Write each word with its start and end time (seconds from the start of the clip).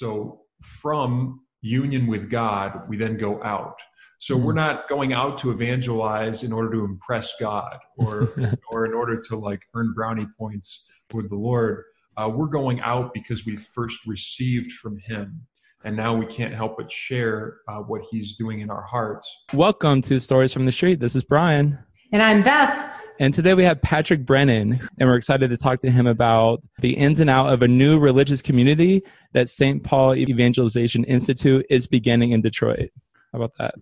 So 0.00 0.40
from 0.62 1.42
union 1.60 2.06
with 2.06 2.30
God, 2.30 2.88
we 2.88 2.96
then 2.96 3.18
go 3.18 3.42
out. 3.42 3.76
So 4.18 4.34
mm-hmm. 4.34 4.46
we're 4.46 4.54
not 4.54 4.88
going 4.88 5.12
out 5.12 5.36
to 5.40 5.50
evangelize 5.50 6.42
in 6.42 6.54
order 6.54 6.72
to 6.72 6.86
impress 6.86 7.34
God 7.38 7.76
or 7.98 8.32
or 8.70 8.86
in 8.86 8.94
order 8.94 9.20
to 9.20 9.36
like 9.36 9.60
earn 9.74 9.92
brownie 9.92 10.26
points 10.38 10.86
with 11.12 11.28
the 11.28 11.36
Lord. 11.36 11.84
Uh, 12.16 12.30
we're 12.34 12.46
going 12.46 12.80
out 12.80 13.12
because 13.12 13.44
we 13.44 13.56
first 13.56 13.98
received 14.06 14.72
from 14.72 14.96
Him, 14.96 15.46
and 15.84 15.98
now 15.98 16.14
we 16.14 16.24
can't 16.24 16.54
help 16.54 16.78
but 16.78 16.90
share 16.90 17.58
uh, 17.68 17.80
what 17.80 18.00
He's 18.10 18.36
doing 18.36 18.60
in 18.60 18.70
our 18.70 18.82
hearts. 18.82 19.30
Welcome 19.52 20.00
to 20.02 20.18
Stories 20.18 20.54
from 20.54 20.64
the 20.64 20.72
Street. 20.72 20.98
This 20.98 21.14
is 21.14 21.24
Brian, 21.24 21.78
and 22.10 22.22
I'm 22.22 22.42
Beth. 22.42 22.99
And 23.20 23.34
today 23.34 23.52
we 23.52 23.64
have 23.64 23.82
Patrick 23.82 24.24
Brennan, 24.24 24.80
and 24.98 25.06
we're 25.06 25.16
excited 25.16 25.50
to 25.50 25.58
talk 25.58 25.80
to 25.80 25.90
him 25.90 26.06
about 26.06 26.64
the 26.78 26.94
ins 26.94 27.20
and 27.20 27.28
out 27.28 27.52
of 27.52 27.60
a 27.60 27.68
new 27.68 27.98
religious 27.98 28.40
community 28.40 29.02
that 29.34 29.50
St. 29.50 29.84
Paul 29.84 30.14
Evangelization 30.16 31.04
Institute 31.04 31.66
is 31.68 31.86
beginning 31.86 32.32
in 32.32 32.40
Detroit. 32.40 32.88
How 33.34 33.42
about 33.42 33.52
that? 33.58 33.74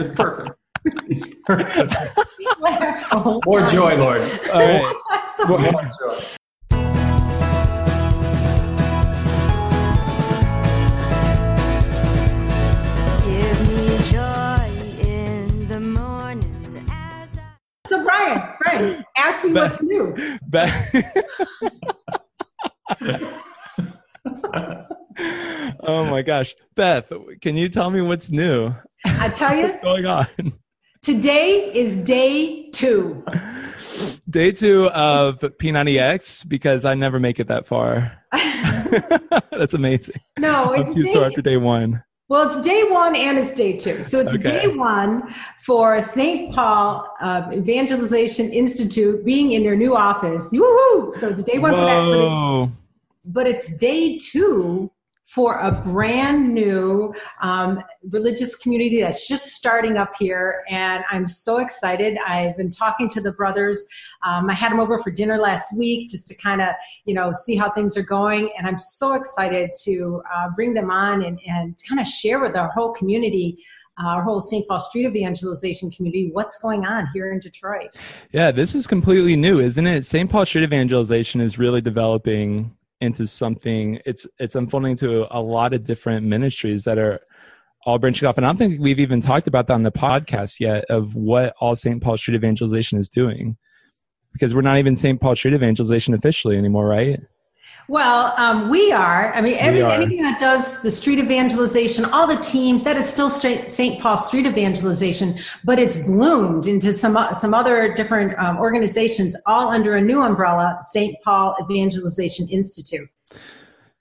It's 0.00 0.08
perfect. 0.16 0.58
More 3.46 3.64
joy, 3.68 3.96
Lord. 3.96 4.20
All 4.52 4.66
right. 4.66 4.96
More 5.46 5.90
joy. 6.00 6.24
Ask 19.28 19.44
me 19.44 19.52
what's 19.52 19.82
new. 19.82 20.16
oh 25.82 26.04
my 26.04 26.22
gosh, 26.22 26.54
Beth, 26.74 27.12
can 27.40 27.56
you 27.56 27.68
tell 27.68 27.90
me 27.90 28.00
what's 28.00 28.30
new? 28.30 28.74
I 29.04 29.28
tell 29.28 29.54
you, 29.54 29.64
what's 29.64 29.82
going 29.82 30.06
on? 30.06 30.26
Today 31.02 31.72
is 31.74 31.96
day 31.96 32.70
two. 32.70 33.24
Day 34.28 34.52
two 34.52 34.88
of 34.90 35.38
P90X 35.38 36.48
because 36.48 36.84
I 36.84 36.94
never 36.94 37.18
make 37.18 37.40
it 37.40 37.48
that 37.48 37.66
far. 37.66 38.12
That's 39.50 39.74
amazing. 39.74 40.20
No, 40.38 40.72
it's 40.72 40.94
day, 40.94 41.12
so 41.12 41.24
after 41.24 41.42
day 41.42 41.56
one. 41.56 42.02
Well, 42.28 42.46
it's 42.46 42.60
day 42.60 42.84
one 42.90 43.16
and 43.16 43.38
it's 43.38 43.54
day 43.54 43.76
two. 43.78 44.04
So 44.04 44.20
it's 44.20 44.34
okay. 44.34 44.42
day 44.42 44.66
one 44.68 45.34
for 45.60 46.02
St. 46.02 46.54
Paul 46.54 47.10
uh, 47.22 47.50
Evangelization 47.54 48.50
Institute 48.50 49.24
being 49.24 49.52
in 49.52 49.62
their 49.62 49.76
new 49.76 49.96
office. 49.96 50.50
Woohoo! 50.52 51.14
So 51.14 51.30
it's 51.30 51.42
day 51.42 51.58
one 51.58 51.72
Whoa. 51.72 51.80
for 51.80 51.86
that. 51.86 52.04
But 52.04 52.20
it's, 52.26 52.72
but 53.24 53.46
it's 53.46 53.78
day 53.78 54.18
two 54.18 54.90
for 55.28 55.58
a 55.58 55.70
brand 55.70 56.54
new 56.54 57.12
um, 57.42 57.82
religious 58.10 58.56
community 58.56 59.02
that's 59.02 59.28
just 59.28 59.48
starting 59.48 59.98
up 59.98 60.14
here. 60.18 60.64
And 60.70 61.04
I'm 61.10 61.28
so 61.28 61.58
excited. 61.58 62.16
I've 62.26 62.56
been 62.56 62.70
talking 62.70 63.10
to 63.10 63.20
the 63.20 63.32
brothers. 63.32 63.84
Um, 64.24 64.48
I 64.48 64.54
had 64.54 64.72
them 64.72 64.80
over 64.80 64.98
for 64.98 65.10
dinner 65.10 65.36
last 65.36 65.76
week 65.76 66.08
just 66.08 66.28
to 66.28 66.34
kind 66.36 66.62
of, 66.62 66.70
you 67.04 67.12
know, 67.12 67.30
see 67.34 67.56
how 67.56 67.70
things 67.70 67.94
are 67.98 68.02
going. 68.02 68.50
And 68.56 68.66
I'm 68.66 68.78
so 68.78 69.14
excited 69.14 69.70
to 69.82 70.22
uh, 70.34 70.48
bring 70.56 70.72
them 70.72 70.90
on 70.90 71.22
and, 71.22 71.38
and 71.46 71.76
kind 71.86 72.00
of 72.00 72.06
share 72.06 72.40
with 72.40 72.56
our 72.56 72.70
whole 72.70 72.94
community 72.94 73.58
uh, 74.00 74.06
our 74.06 74.22
whole 74.22 74.40
St. 74.40 74.66
Paul 74.68 74.78
Street 74.78 75.06
evangelization 75.06 75.90
community, 75.90 76.30
what's 76.32 76.62
going 76.62 76.86
on 76.86 77.08
here 77.12 77.32
in 77.32 77.40
Detroit. 77.40 77.96
Yeah, 78.30 78.52
this 78.52 78.76
is 78.76 78.86
completely 78.86 79.34
new, 79.34 79.58
isn't 79.58 79.86
it? 79.88 80.04
St. 80.04 80.30
Paul 80.30 80.46
Street 80.46 80.62
evangelization 80.62 81.40
is 81.40 81.58
really 81.58 81.80
developing 81.80 82.76
into 83.00 83.26
something 83.26 84.00
it's 84.04 84.26
it's 84.38 84.54
unfolding 84.54 84.96
to 84.96 85.26
a 85.30 85.40
lot 85.40 85.72
of 85.72 85.86
different 85.86 86.26
ministries 86.26 86.84
that 86.84 86.98
are 86.98 87.20
all 87.86 87.98
branching 87.98 88.28
off. 88.28 88.36
And 88.36 88.44
i 88.44 88.48
don't 88.48 88.56
think 88.56 88.80
we've 88.80 88.98
even 88.98 89.20
talked 89.20 89.46
about 89.46 89.66
that 89.68 89.74
on 89.74 89.84
the 89.84 89.92
podcast 89.92 90.60
yet 90.60 90.84
of 90.90 91.14
what 91.14 91.54
all 91.60 91.76
st 91.76 92.02
paul 92.02 92.16
street 92.16 92.34
evangelization 92.34 92.98
is 92.98 93.08
doing 93.08 93.56
because 94.32 94.54
we're 94.54 94.62
not 94.62 94.78
even 94.78 94.96
st 94.96 95.20
paul 95.20 95.36
street 95.36 95.54
evangelization 95.54 96.14
officially 96.14 96.56
anymore 96.56 96.86
right 96.86 97.20
well, 97.86 98.34
um, 98.36 98.68
we 98.68 98.92
are. 98.92 99.32
I 99.32 99.40
mean, 99.40 99.54
every, 99.58 99.82
anything 99.82 100.20
that 100.22 100.40
does 100.40 100.82
the 100.82 100.90
street 100.90 101.18
evangelization, 101.18 102.04
all 102.06 102.26
the 102.26 102.36
teams, 102.36 102.84
that 102.84 102.96
is 102.96 103.08
still 103.08 103.30
St. 103.30 104.00
Paul 104.00 104.16
street 104.16 104.46
evangelization, 104.46 105.38
but 105.64 105.78
it's 105.78 105.96
bloomed 105.96 106.66
into 106.66 106.92
some 106.92 107.16
some 107.34 107.54
other 107.54 107.94
different 107.94 108.38
um, 108.38 108.58
organizations, 108.58 109.36
all 109.46 109.70
under 109.70 109.96
a 109.96 110.00
new 110.00 110.20
umbrella, 110.22 110.78
St. 110.82 111.16
Paul 111.24 111.54
Evangelization 111.62 112.48
Institute. 112.48 113.08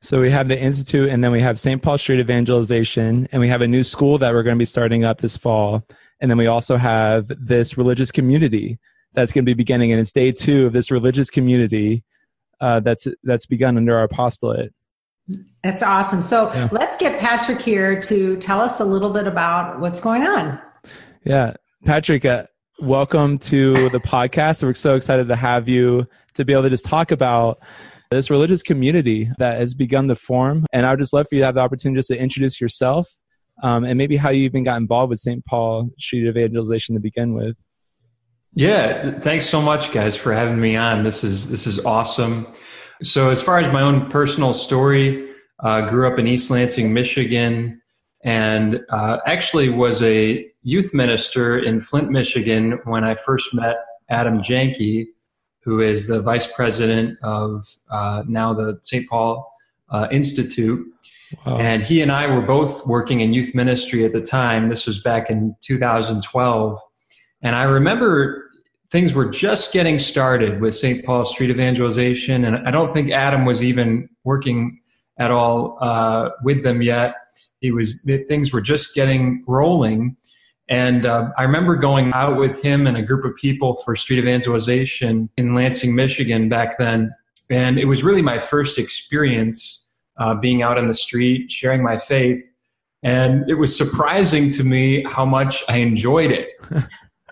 So 0.02 0.22
we 0.22 0.32
have 0.32 0.48
the 0.48 0.60
institute, 0.60 1.10
and 1.10 1.24
then 1.24 1.32
we 1.32 1.42
have 1.42 1.60
St. 1.60 1.82
Paul 1.82 1.98
Street 1.98 2.20
Evangelization, 2.20 3.28
and 3.32 3.42
we 3.42 3.50
have 3.50 3.62
a 3.62 3.68
new 3.68 3.84
school 3.84 4.18
that 4.20 4.34
we're 4.34 4.44
going 4.44 4.56
to 4.56 4.60
be 4.60 4.66
starting 4.66 5.04
up 5.04 5.20
this 5.20 5.36
fall, 5.36 5.84
and 6.22 6.30
then 6.30 6.38
we 6.38 6.48
also 6.48 6.78
have 6.78 7.32
this 7.40 7.78
religious 7.78 8.12
community 8.12 8.78
that's 9.14 9.32
going 9.32 9.44
to 9.44 9.50
be 9.50 9.56
beginning, 9.56 9.92
and 9.92 10.00
it's 10.00 10.12
day 10.12 10.32
two 10.32 10.66
of 10.66 10.74
this 10.74 10.92
religious 10.92 11.30
community 11.30 12.04
uh, 12.62 12.80
that's 12.80 13.08
that's 13.24 13.46
begun 13.46 13.78
under 13.78 13.98
our 13.98 14.04
apostolate. 14.04 14.74
That's 15.64 15.84
awesome. 15.84 16.22
So 16.22 16.54
yeah. 16.54 16.70
let's 16.72 16.96
get 16.98 17.20
Patrick 17.20 17.62
here 17.62 18.00
to 18.04 18.38
tell 18.38 18.62
us 18.62 18.80
a 18.80 18.86
little 18.86 19.12
bit 19.12 19.28
about 19.28 19.80
what's 19.80 20.00
going 20.00 20.26
on. 20.26 20.60
Yeah, 21.26 21.54
Patrick, 21.86 22.24
uh, 22.24 22.46
welcome 22.80 23.38
to 23.40 23.90
the 23.90 24.00
podcast. 24.00 24.64
We're 24.64 24.74
so 24.74 24.96
excited 24.96 25.28
to 25.28 25.36
have 25.36 25.68
you 25.68 26.08
to 26.36 26.46
be 26.46 26.54
able 26.54 26.64
to 26.64 26.70
just 26.70 26.86
talk 26.86 27.12
about 27.12 27.60
this 28.12 28.30
religious 28.30 28.64
community 28.64 29.30
that 29.38 29.60
has 29.60 29.74
begun 29.74 30.08
to 30.08 30.16
form. 30.16 30.66
And 30.72 30.86
I 30.86 30.92
would 30.92 31.00
just 31.00 31.12
love 31.12 31.28
for 31.28 31.36
you 31.36 31.42
to 31.42 31.46
have 31.46 31.56
the 31.56 31.62
opportunity 31.62 32.00
just 32.00 32.08
to 32.10 32.18
introduce 32.18 32.62
yourself 32.62 33.10
um, 33.64 33.84
and 33.84 33.98
maybe 33.98 34.18
how 34.18 34.30
you 34.30 34.44
even 34.44 34.64
got 34.64 34.78
involved 34.78 35.10
with 35.10 35.20
St. 35.20 35.46
Paul 35.46 35.90
Street 35.98 36.28
Evangelization 36.28 36.96
to 36.96 37.02
begin 37.02 37.34
with. 37.34 37.58
Yeah, 38.58 39.12
thanks 39.20 39.48
so 39.48 39.62
much, 39.62 39.92
guys, 39.92 40.16
for 40.16 40.34
having 40.34 40.60
me 40.60 40.76
on. 40.76 41.04
This 41.04 41.24
is 41.24 41.48
this 41.48 41.68
is 41.68 41.78
awesome. 41.86 42.48
So, 43.04 43.30
as 43.30 43.40
far 43.40 43.60
as 43.60 43.72
my 43.72 43.84
own 43.84 44.10
personal 44.10 44.56
story, 44.56 45.30
uh, 45.60 45.88
grew 45.88 46.12
up 46.12 46.18
in 46.18 46.26
East 46.26 46.50
Lansing, 46.50 46.92
Michigan, 46.92 47.80
and 48.24 48.80
uh, 48.90 49.20
actually 49.28 49.70
was 49.70 50.02
a 50.02 50.50
youth 50.64 50.92
minister 50.92 51.60
in 51.60 51.82
Flint, 51.82 52.10
Michigan, 52.10 52.80
when 52.86 53.04
I 53.04 53.14
first 53.14 53.54
met 53.54 53.78
Adam 54.10 54.40
Janke, 54.40 55.06
who 55.60 55.80
is 55.80 56.08
the 56.08 56.24
vice 56.24 56.52
president 56.52 57.20
of 57.22 57.64
uh, 57.92 58.24
now 58.28 58.56
the 58.56 58.80
St. 58.82 59.08
Paul 59.08 59.54
uh, 59.90 60.08
Institute. 60.12 60.84
Wow. 61.46 61.58
And 61.58 61.84
he 61.84 62.02
and 62.02 62.12
I 62.12 62.26
were 62.26 62.42
both 62.42 62.88
working 62.88 63.20
in 63.20 63.34
youth 63.34 63.54
ministry 63.54 64.04
at 64.04 64.14
the 64.14 64.22
time. 64.22 64.70
This 64.70 64.88
was 64.88 65.00
back 65.00 65.30
in 65.30 65.56
2012. 65.62 66.82
And 67.44 67.56
I 67.56 67.64
remember 67.64 68.47
things 68.92 69.14
were 69.14 69.30
just 69.30 69.74
getting 69.74 70.00
started 70.00 70.62
with 70.62 70.76
St. 70.76 71.06
Paul 71.06 71.26
Street 71.26 71.50
Evangelization, 71.50 72.46
and 72.46 72.68
I 72.68 72.72
don't 72.72 72.94
think 72.94 73.12
Adam 73.12 73.46
was 73.46 73.62
even 73.62 74.10
working 74.24 74.80
at 75.20 75.32
all 75.32 75.78
uh, 75.82 76.30
with 76.44 76.64
them 76.64 76.82
yet. 76.82 77.16
He 77.60 77.72
was 77.72 78.00
things 78.28 78.54
were 78.54 78.62
just 78.62 78.94
getting 78.94 79.44
rolling, 79.48 80.16
and 80.70 81.06
uh, 81.06 81.30
I 81.38 81.44
remember 81.44 81.76
going 81.76 82.14
out 82.14 82.38
with 82.38 82.62
him 82.62 82.88
and 82.88 82.96
a 82.96 83.02
group 83.02 83.26
of 83.26 83.36
people 83.36 83.76
for 83.78 83.96
street 83.96 84.20
evangelization 84.20 85.30
in 85.38 85.56
Lansing, 85.56 85.96
Michigan 85.96 86.50
back 86.50 86.78
then, 86.78 87.14
and 87.50 87.78
it 87.80 87.86
was 87.86 88.04
really 88.04 88.22
my 88.22 88.40
first 88.40 88.78
experience 88.78 89.86
uh, 90.18 90.36
being 90.36 90.62
out 90.62 90.78
on 90.78 90.88
the 90.88 90.94
street, 90.94 91.52
sharing 91.52 91.84
my 91.84 91.98
faith, 91.98 92.44
and 93.04 93.50
it 93.50 93.56
was 93.56 93.76
surprising 93.76 94.50
to 94.52 94.64
me 94.64 95.04
how 95.04 95.26
much 95.26 95.64
I 95.68 95.78
enjoyed 95.78 96.32
it. 96.32 96.50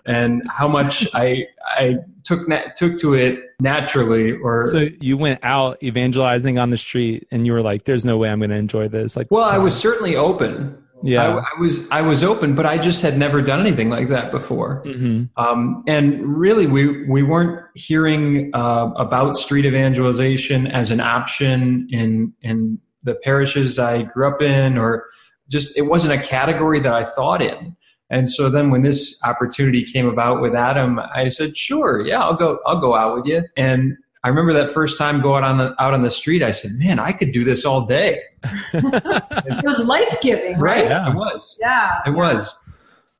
and 0.06 0.42
how 0.50 0.68
much 0.68 1.08
I 1.14 1.46
I 1.64 1.96
took 2.24 2.48
na- 2.48 2.68
took 2.76 2.98
to 3.00 3.14
it 3.14 3.40
naturally. 3.60 4.32
Or 4.32 4.68
so 4.68 4.88
you 5.00 5.16
went 5.16 5.40
out 5.42 5.82
evangelizing 5.82 6.58
on 6.58 6.70
the 6.70 6.76
street, 6.76 7.26
and 7.30 7.46
you 7.46 7.52
were 7.52 7.62
like, 7.62 7.84
"There's 7.84 8.04
no 8.04 8.16
way 8.16 8.30
I'm 8.30 8.38
going 8.38 8.50
to 8.50 8.56
enjoy 8.56 8.88
this." 8.88 9.16
Like, 9.16 9.28
well, 9.30 9.44
I 9.44 9.58
was 9.58 9.76
certainly 9.76 10.16
open. 10.16 10.82
Yeah, 11.02 11.36
I, 11.36 11.38
I, 11.38 11.60
was 11.60 11.80
I 11.90 12.02
was 12.02 12.24
open, 12.24 12.54
but 12.54 12.64
I 12.64 12.78
just 12.78 13.02
had 13.02 13.18
never 13.18 13.42
done 13.42 13.60
anything 13.60 13.90
like 13.90 14.08
that 14.08 14.30
before. 14.30 14.82
Mm-hmm. 14.86 15.24
Um, 15.36 15.84
and 15.86 16.24
really, 16.24 16.66
we 16.66 17.06
we 17.06 17.22
weren't 17.22 17.64
hearing 17.74 18.50
uh, 18.54 18.90
about 18.96 19.36
street 19.36 19.66
evangelization 19.66 20.66
as 20.66 20.90
an 20.90 21.00
option 21.00 21.86
in 21.90 22.32
in 22.40 22.78
the 23.02 23.14
parishes 23.14 23.78
I 23.78 24.02
grew 24.02 24.26
up 24.26 24.40
in, 24.40 24.78
or 24.78 25.04
just 25.48 25.76
it 25.76 25.82
wasn't 25.82 26.14
a 26.14 26.22
category 26.22 26.80
that 26.80 26.92
I 26.92 27.04
thought 27.04 27.42
in. 27.42 27.76
And 28.10 28.28
so 28.28 28.48
then 28.48 28.70
when 28.70 28.82
this 28.82 29.18
opportunity 29.24 29.84
came 29.84 30.06
about 30.06 30.40
with 30.40 30.54
Adam, 30.54 31.00
I 31.14 31.28
said, 31.28 31.56
sure, 31.56 32.06
yeah, 32.06 32.22
I'll 32.22 32.34
go, 32.34 32.60
I'll 32.66 32.80
go 32.80 32.94
out 32.94 33.16
with 33.16 33.26
you. 33.26 33.44
And 33.56 33.96
I 34.22 34.28
remember 34.28 34.52
that 34.52 34.70
first 34.72 34.96
time 34.96 35.20
going 35.20 35.44
on 35.44 35.58
the, 35.58 35.82
out 35.82 35.92
on 35.92 36.02
the 36.02 36.10
street, 36.10 36.42
I 36.42 36.52
said, 36.52 36.72
man, 36.72 36.98
I 36.98 37.12
could 37.12 37.32
do 37.32 37.44
this 37.44 37.64
all 37.64 37.86
day. 37.86 38.22
it 38.72 39.64
was 39.64 39.86
life 39.86 40.18
giving, 40.20 40.58
right? 40.58 40.82
right? 40.82 40.90
Yeah. 40.90 41.10
It 41.10 41.16
was. 41.16 41.58
Yeah. 41.60 42.00
It 42.06 42.10
was. 42.10 42.54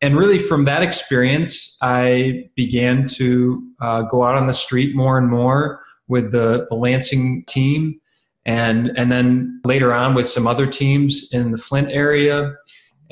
And 0.02 0.16
really 0.16 0.38
from 0.38 0.66
that 0.66 0.82
experience, 0.82 1.76
I 1.80 2.48
began 2.54 3.08
to 3.08 3.66
uh, 3.80 4.02
go 4.02 4.24
out 4.24 4.34
on 4.34 4.46
the 4.46 4.54
street 4.54 4.94
more 4.94 5.18
and 5.18 5.28
more 5.28 5.80
with 6.06 6.32
the, 6.32 6.66
the 6.68 6.76
Lansing 6.76 7.44
team 7.44 8.00
and 8.46 8.96
and 8.96 9.10
then 9.10 9.60
later 9.64 9.92
on 9.92 10.14
with 10.14 10.26
some 10.26 10.46
other 10.46 10.66
teams 10.66 11.28
in 11.32 11.50
the 11.50 11.58
Flint 11.58 11.88
area. 11.90 12.54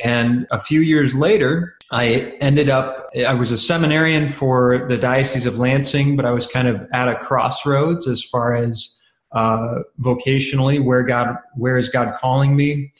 And 0.02 0.46
a 0.50 0.58
few 0.58 0.81
years 0.81 1.14
later, 1.14 1.76
I 1.93 2.37
ended 2.41 2.69
up, 2.69 3.11
I 3.26 3.35
was 3.35 3.50
a 3.52 3.58
seminarian 3.58 4.29
for 4.29 4.87
the 4.88 4.96
Diocese 4.96 5.46
of 5.46 5.58
Lansing, 5.58 6.17
but 6.17 6.25
I 6.25 6.32
was 6.32 6.46
kind 6.46 6.67
of 6.67 6.87
at 6.93 7.08
a 7.08 7.17
crossroads 7.17 8.08
as 8.08 8.23
far 8.23 8.55
as 8.55 8.96
uh, 9.32 9.81
vocationally, 10.00 10.82
where 10.82 11.02
God, 11.02 11.37
where 11.55 11.79
is 11.79 11.88
God 11.88 12.14
calling 12.19 12.56
me? 12.56 12.93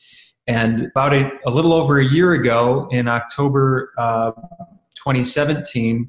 And 0.47 0.87
about 0.87 1.15
a, 1.15 1.31
a 1.47 1.51
little 1.51 1.73
over 1.73 1.99
a 1.99 2.05
year 2.05 2.33
ago, 2.33 2.89
in 2.91 3.09
October 3.09 3.93
uh, 3.97 4.33
2017, 4.95 6.09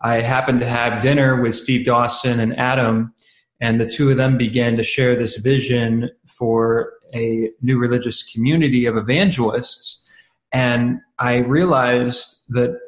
I 0.00 0.20
happened 0.20 0.60
to 0.60 0.66
have 0.66 1.00
dinner 1.00 1.40
with 1.40 1.54
Steve 1.54 1.86
Dawson 1.86 2.40
and 2.40 2.56
Adam, 2.58 3.14
and 3.60 3.80
the 3.80 3.88
two 3.88 4.10
of 4.10 4.16
them 4.16 4.36
began 4.36 4.76
to 4.76 4.82
share 4.82 5.16
this 5.16 5.36
vision 5.36 6.10
for 6.26 6.92
a 7.14 7.50
new 7.62 7.78
religious 7.78 8.22
community 8.30 8.84
of 8.86 8.96
evangelists 8.96 10.05
and 10.52 11.00
I 11.18 11.38
realized 11.38 12.44
that 12.50 12.78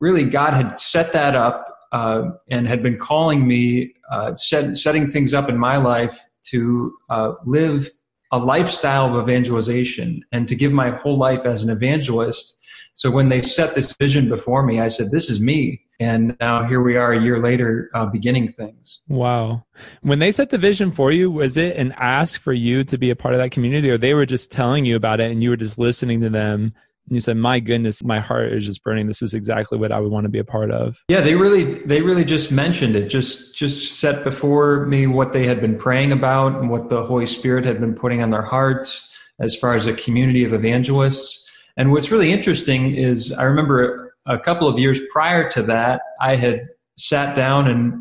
really 0.00 0.24
God 0.24 0.54
had 0.54 0.80
set 0.80 1.12
that 1.12 1.34
up 1.34 1.66
uh, 1.92 2.30
and 2.50 2.66
had 2.66 2.82
been 2.82 2.98
calling 2.98 3.46
me, 3.46 3.94
uh, 4.10 4.34
set, 4.34 4.76
setting 4.76 5.10
things 5.10 5.32
up 5.34 5.48
in 5.48 5.56
my 5.56 5.76
life 5.76 6.20
to 6.50 6.94
uh, 7.10 7.32
live 7.44 7.90
a 8.32 8.38
lifestyle 8.38 9.16
of 9.16 9.28
evangelization 9.28 10.22
and 10.32 10.48
to 10.48 10.54
give 10.54 10.72
my 10.72 10.90
whole 10.90 11.16
life 11.16 11.44
as 11.44 11.62
an 11.62 11.70
evangelist. 11.70 12.54
So 12.94 13.10
when 13.10 13.28
they 13.28 13.42
set 13.42 13.74
this 13.74 13.94
vision 13.94 14.28
before 14.28 14.62
me, 14.62 14.80
I 14.80 14.88
said, 14.88 15.10
This 15.10 15.30
is 15.30 15.40
me. 15.40 15.82
And 15.98 16.36
now 16.40 16.64
here 16.64 16.82
we 16.82 16.96
are 16.96 17.12
a 17.12 17.22
year 17.22 17.38
later, 17.38 17.90
uh, 17.94 18.04
beginning 18.04 18.52
things. 18.52 19.00
Wow. 19.08 19.64
When 20.02 20.18
they 20.18 20.30
set 20.30 20.50
the 20.50 20.58
vision 20.58 20.92
for 20.92 21.10
you, 21.10 21.30
was 21.30 21.56
it 21.56 21.76
an 21.76 21.94
ask 21.96 22.40
for 22.40 22.52
you 22.52 22.84
to 22.84 22.98
be 22.98 23.08
a 23.08 23.16
part 23.16 23.32
of 23.32 23.40
that 23.40 23.50
community, 23.50 23.88
or 23.88 23.96
they 23.96 24.12
were 24.12 24.26
just 24.26 24.52
telling 24.52 24.84
you 24.84 24.96
about 24.96 25.20
it 25.20 25.30
and 25.30 25.42
you 25.42 25.48
were 25.48 25.56
just 25.56 25.78
listening 25.78 26.20
to 26.20 26.28
them 26.28 26.74
you 27.08 27.20
said 27.20 27.36
my 27.36 27.60
goodness 27.60 28.02
my 28.02 28.20
heart 28.20 28.52
is 28.52 28.64
just 28.66 28.82
burning. 28.82 29.06
This 29.06 29.22
is 29.22 29.34
exactly 29.34 29.78
what 29.78 29.92
i 29.92 30.00
would 30.00 30.10
want 30.10 30.24
to 30.24 30.28
be 30.28 30.38
a 30.38 30.44
part 30.44 30.70
of. 30.70 31.02
Yeah 31.08 31.20
they 31.20 31.34
really 31.34 31.80
they 31.84 32.02
really 32.02 32.24
just 32.24 32.50
mentioned 32.50 32.96
it 32.96 33.08
just 33.08 33.54
just 33.54 33.98
set 33.98 34.24
before 34.24 34.86
me 34.86 35.06
what 35.06 35.32
they 35.32 35.46
had 35.46 35.60
been 35.60 35.78
praying 35.78 36.12
about 36.12 36.60
and 36.60 36.70
what 36.70 36.88
the 36.88 37.04
holy 37.04 37.26
spirit 37.26 37.64
had 37.64 37.80
been 37.80 37.94
putting 37.94 38.22
on 38.22 38.30
their 38.30 38.42
hearts 38.42 39.10
as 39.40 39.54
far 39.54 39.74
as 39.74 39.86
a 39.86 39.92
community 39.92 40.44
of 40.44 40.54
evangelists. 40.54 41.46
And 41.76 41.92
what's 41.92 42.10
really 42.10 42.32
interesting 42.32 42.94
is 42.94 43.32
i 43.32 43.44
remember 43.44 44.14
a 44.26 44.38
couple 44.38 44.68
of 44.68 44.78
years 44.78 45.00
prior 45.12 45.48
to 45.50 45.62
that 45.62 46.00
i 46.20 46.36
had 46.36 46.68
sat 46.98 47.36
down 47.36 47.68
and 47.68 47.94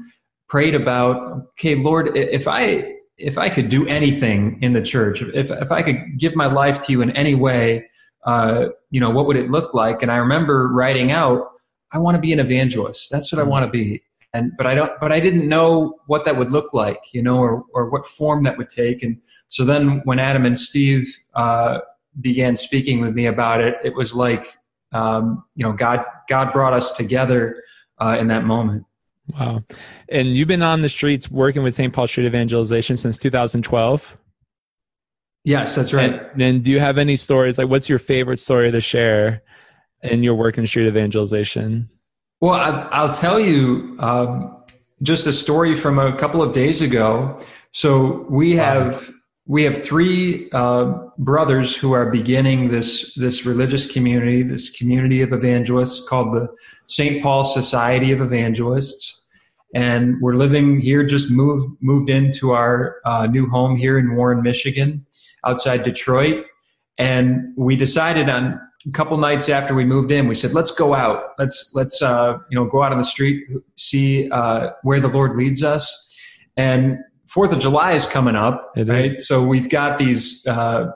prayed 0.50 0.76
about 0.76 1.44
okay 1.52 1.76
lord 1.76 2.16
if 2.18 2.48
i 2.48 2.92
if 3.18 3.38
i 3.38 3.50
could 3.50 3.70
do 3.70 3.86
anything 3.88 4.58
in 4.62 4.74
the 4.74 4.82
church 4.82 5.22
if 5.22 5.52
if 5.52 5.72
i 5.72 5.82
could 5.82 6.00
give 6.18 6.36
my 6.36 6.46
life 6.46 6.86
to 6.86 6.92
you 6.92 7.02
in 7.02 7.12
any 7.12 7.36
way 7.36 7.86
uh, 8.26 8.68
you 8.90 9.00
know, 9.00 9.10
what 9.10 9.28
would 9.28 9.38
it 9.38 9.50
look 9.50 9.74
like? 9.74 10.02
And 10.02 10.12
I 10.12 10.18
remember 10.18 10.68
writing 10.70 11.12
out, 11.12 11.52
I 11.92 12.00
want 12.00 12.16
to 12.16 12.22
be 12.22 12.34
an 12.34 12.40
evangelist. 12.40 13.10
That's 13.12 13.32
what 13.32 13.40
I 13.40 13.44
want 13.44 13.66
to 13.66 13.72
be. 13.72 14.02
And, 14.34 14.52
but 14.58 14.68
I 14.68 14.76
don't, 14.76 14.92
but 15.00 15.12
I 15.12 15.20
didn't 15.20 15.48
know 15.48 16.00
what 16.08 16.26
that 16.26 16.38
would 16.38 16.52
look 16.52 16.74
like, 16.74 17.00
you 17.14 17.22
know, 17.22 17.38
or, 17.38 17.64
or 17.74 17.90
what 17.90 18.06
form 18.06 18.44
that 18.44 18.58
would 18.58 18.68
take. 18.68 19.02
And 19.02 19.22
so 19.48 19.64
then 19.64 20.02
when 20.04 20.20
Adam 20.20 20.46
and 20.46 20.58
Steve, 20.58 21.08
uh, 21.36 21.80
began 22.20 22.56
speaking 22.56 23.00
with 23.00 23.14
me 23.14 23.26
about 23.26 23.62
it, 23.62 23.76
it 23.84 23.94
was 23.96 24.14
like, 24.14 24.58
um, 24.94 25.44
you 25.56 25.66
know, 25.66 25.74
God, 25.74 26.04
God 26.28 26.52
brought 26.52 26.74
us 26.74 26.96
together, 26.96 27.62
uh, 28.00 28.18
in 28.20 28.28
that 28.28 28.46
moment. 28.46 28.86
Wow. 29.34 29.64
And 30.10 30.36
you've 30.36 30.48
been 30.48 30.62
on 30.62 30.82
the 30.82 30.90
streets 30.90 31.30
working 31.32 31.64
with 31.64 31.74
St. 31.76 31.92
Paul 31.92 32.08
Street 32.08 32.26
Evangelization 32.26 32.96
since 32.98 33.18
2012. 33.18 34.18
Yes, 35.46 35.76
that's 35.76 35.94
right. 35.94 36.12
And, 36.34 36.42
and, 36.42 36.64
do 36.64 36.72
you 36.72 36.80
have 36.80 36.98
any 36.98 37.16
stories? 37.16 37.60
Like, 37.60 37.70
what's 37.70 37.88
your 37.88 38.00
favorite 38.00 38.40
story 38.40 38.72
to 38.72 38.82
share 38.82 39.44
in 40.02 40.24
your 40.24 40.34
work 40.34 40.58
in 40.58 40.66
street 40.66 40.88
evangelization? 40.88 41.88
Well, 42.42 42.54
I'll, 42.54 42.90
I'll 42.92 43.14
tell 43.14 43.40
you 43.40 43.96
um, 44.00 44.64
just 45.04 45.28
a 45.28 45.34
story 45.34 45.76
from 45.76 46.00
a 46.00 46.18
couple 46.18 46.42
of 46.42 46.52
days 46.52 46.82
ago. 46.82 47.40
So 47.74 48.26
we 48.28 48.54
have 48.54 49.12
we 49.46 49.62
have 49.64 49.84
three 49.84 50.50
uh, 50.52 50.92
brothers 51.20 51.76
who 51.76 51.92
are 51.92 52.10
beginning 52.10 52.70
this 52.70 53.14
this 53.14 53.46
religious 53.46 53.86
community, 53.86 54.42
this 54.42 54.72
community 54.72 55.22
of 55.22 55.32
evangelists 55.32 56.08
called 56.10 56.34
the 56.34 56.48
St. 56.88 57.22
Paul 57.22 57.46
Society 57.46 58.12
of 58.12 58.20
Evangelists, 58.20 59.22
and 59.76 60.20
we're 60.22 60.38
living 60.38 60.80
here. 60.80 61.06
Just 61.06 61.30
moved 61.30 61.78
moved 61.82 62.10
into 62.10 62.52
our 62.52 62.96
uh, 63.06 63.28
new 63.28 63.48
home 63.48 63.78
here 63.78 64.00
in 64.00 64.16
Warren, 64.16 64.42
Michigan 64.42 65.05
outside 65.46 65.84
Detroit. 65.84 66.46
And 66.98 67.54
we 67.58 67.76
decided 67.76 68.30
on 68.30 68.60
a 68.88 68.92
couple 68.92 69.18
nights 69.18 69.50
after 69.50 69.74
we 69.74 69.84
moved 69.84 70.12
in, 70.12 70.28
we 70.28 70.36
said, 70.36 70.54
let's 70.54 70.72
go 70.72 70.94
out. 70.94 71.34
Let's, 71.38 71.72
let's, 71.74 72.02
uh, 72.02 72.38
you 72.50 72.58
know, 72.58 72.66
go 72.66 72.84
out 72.84 72.92
on 72.92 72.98
the 72.98 73.06
street, 73.06 73.48
see, 73.76 74.30
uh, 74.30 74.72
where 74.84 75.00
the 75.00 75.08
Lord 75.08 75.36
leads 75.36 75.64
us. 75.64 75.92
And 76.58 77.00
Fourth 77.28 77.52
of 77.52 77.60
July 77.60 77.94
is 77.94 78.06
coming 78.06 78.36
up, 78.36 78.72
it 78.78 78.88
right? 78.88 79.14
Is. 79.14 79.28
So 79.28 79.46
we've 79.46 79.70
got 79.70 79.98
these, 79.98 80.46
uh, 80.48 80.92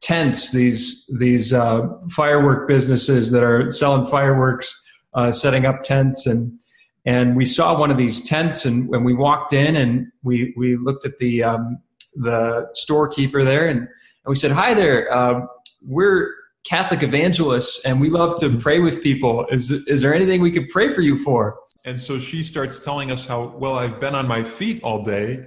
tents, 0.00 0.52
these, 0.52 1.10
these, 1.18 1.52
uh, 1.52 1.88
firework 2.10 2.68
businesses 2.68 3.30
that 3.32 3.42
are 3.42 3.70
selling 3.70 4.06
fireworks, 4.06 4.72
uh, 5.14 5.32
setting 5.32 5.66
up 5.66 5.82
tents 5.82 6.26
and, 6.26 6.58
and 7.04 7.36
we 7.36 7.44
saw 7.44 7.76
one 7.76 7.90
of 7.90 7.96
these 7.96 8.24
tents 8.24 8.64
and 8.64 8.88
when 8.88 9.02
we 9.02 9.12
walked 9.12 9.52
in 9.52 9.74
and 9.74 10.06
we, 10.22 10.54
we 10.56 10.76
looked 10.76 11.04
at 11.04 11.18
the, 11.18 11.42
um, 11.42 11.80
the 12.14 12.68
storekeeper 12.74 13.44
there, 13.44 13.68
and, 13.68 13.80
and 13.80 13.88
we 14.26 14.36
said, 14.36 14.52
"Hi 14.52 14.74
there, 14.74 15.12
um, 15.12 15.48
we're 15.80 16.30
Catholic 16.64 17.02
evangelists, 17.02 17.80
and 17.84 18.00
we 18.00 18.08
love 18.10 18.38
to 18.40 18.56
pray 18.58 18.78
with 18.78 19.02
people. 19.02 19.46
Is 19.50 19.70
is 19.70 20.02
there 20.02 20.14
anything 20.14 20.40
we 20.40 20.50
could 20.50 20.68
pray 20.68 20.92
for 20.92 21.00
you 21.00 21.18
for?" 21.18 21.58
And 21.84 21.98
so 21.98 22.18
she 22.18 22.44
starts 22.44 22.84
telling 22.84 23.10
us 23.10 23.26
how 23.26 23.56
well 23.56 23.78
I've 23.78 24.00
been 24.00 24.14
on 24.14 24.28
my 24.28 24.44
feet 24.44 24.82
all 24.82 25.02
day, 25.02 25.44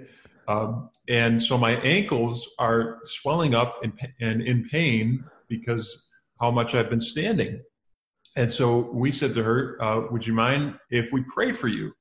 um, 0.47 0.89
and 1.07 1.41
so 1.41 1.57
my 1.57 1.75
ankles 1.81 2.47
are 2.59 2.99
swelling 3.03 3.55
up 3.55 3.79
and, 3.83 3.93
and 4.19 4.41
in 4.41 4.67
pain 4.69 5.23
because 5.47 6.09
how 6.41 6.51
much 6.51 6.75
I've 6.75 6.89
been 6.89 6.99
standing. 6.99 7.61
And 8.35 8.51
so 8.51 8.91
we 8.91 9.11
said 9.11 9.33
to 9.35 9.43
her, 9.43 9.81
uh, 9.81 10.01
"Would 10.11 10.27
you 10.27 10.33
mind 10.33 10.75
if 10.89 11.13
we 11.13 11.23
pray 11.33 11.53
for 11.53 11.69
you?" 11.69 11.93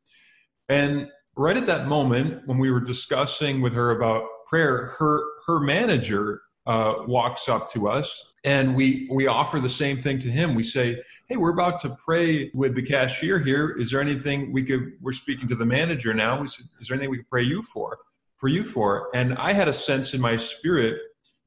And 0.69 1.09
right 1.37 1.57
at 1.57 1.67
that 1.67 1.87
moment, 1.87 2.47
when 2.47 2.59
we 2.59 2.71
were 2.71 2.81
discussing 2.81 3.61
with 3.61 3.75
her 3.75 3.91
about 3.93 4.25
prayer, 4.49 4.95
her 4.99 5.23
her 5.47 5.61
manager 5.61 6.43
uh, 6.67 6.95
walks 7.07 7.49
up 7.49 7.71
to 7.71 7.89
us 7.89 8.25
and 8.45 8.77
we 8.77 9.09
we 9.11 9.27
offer 9.27 9.59
the 9.59 9.69
same 9.69 10.03
thing 10.03 10.19
to 10.21 10.31
him. 10.31 10.55
We 10.55 10.65
say, 10.65 11.03
"Hey, 11.29 11.37
we're 11.37 11.53
about 11.53 11.81
to 11.81 11.97
pray 12.05 12.51
with 12.55 12.75
the 12.75 12.83
cashier 12.83 13.39
here. 13.39 13.71
Is 13.71 13.91
there 13.91 14.01
anything 14.01 14.53
we 14.53 14.63
could?" 14.65 14.93
We're 15.01 15.13
speaking 15.13 15.49
to 15.49 15.55
the 15.55 15.67
manager 15.67 16.13
now. 16.13 16.45
Said, 16.45 16.67
"Is 16.81 16.89
there 16.89 16.95
anything 16.95 17.11
we 17.11 17.19
could 17.19 17.31
pray 17.31 17.43
you 17.43 17.63
for?" 17.63 17.99
For 18.37 18.49
you 18.49 18.65
for? 18.65 19.09
And 19.15 19.35
I 19.39 19.55
had 19.55 19.69
a 19.69 19.73
sense 19.73 20.13
in 20.13 20.21
my 20.21 20.37
spirit 20.37 20.99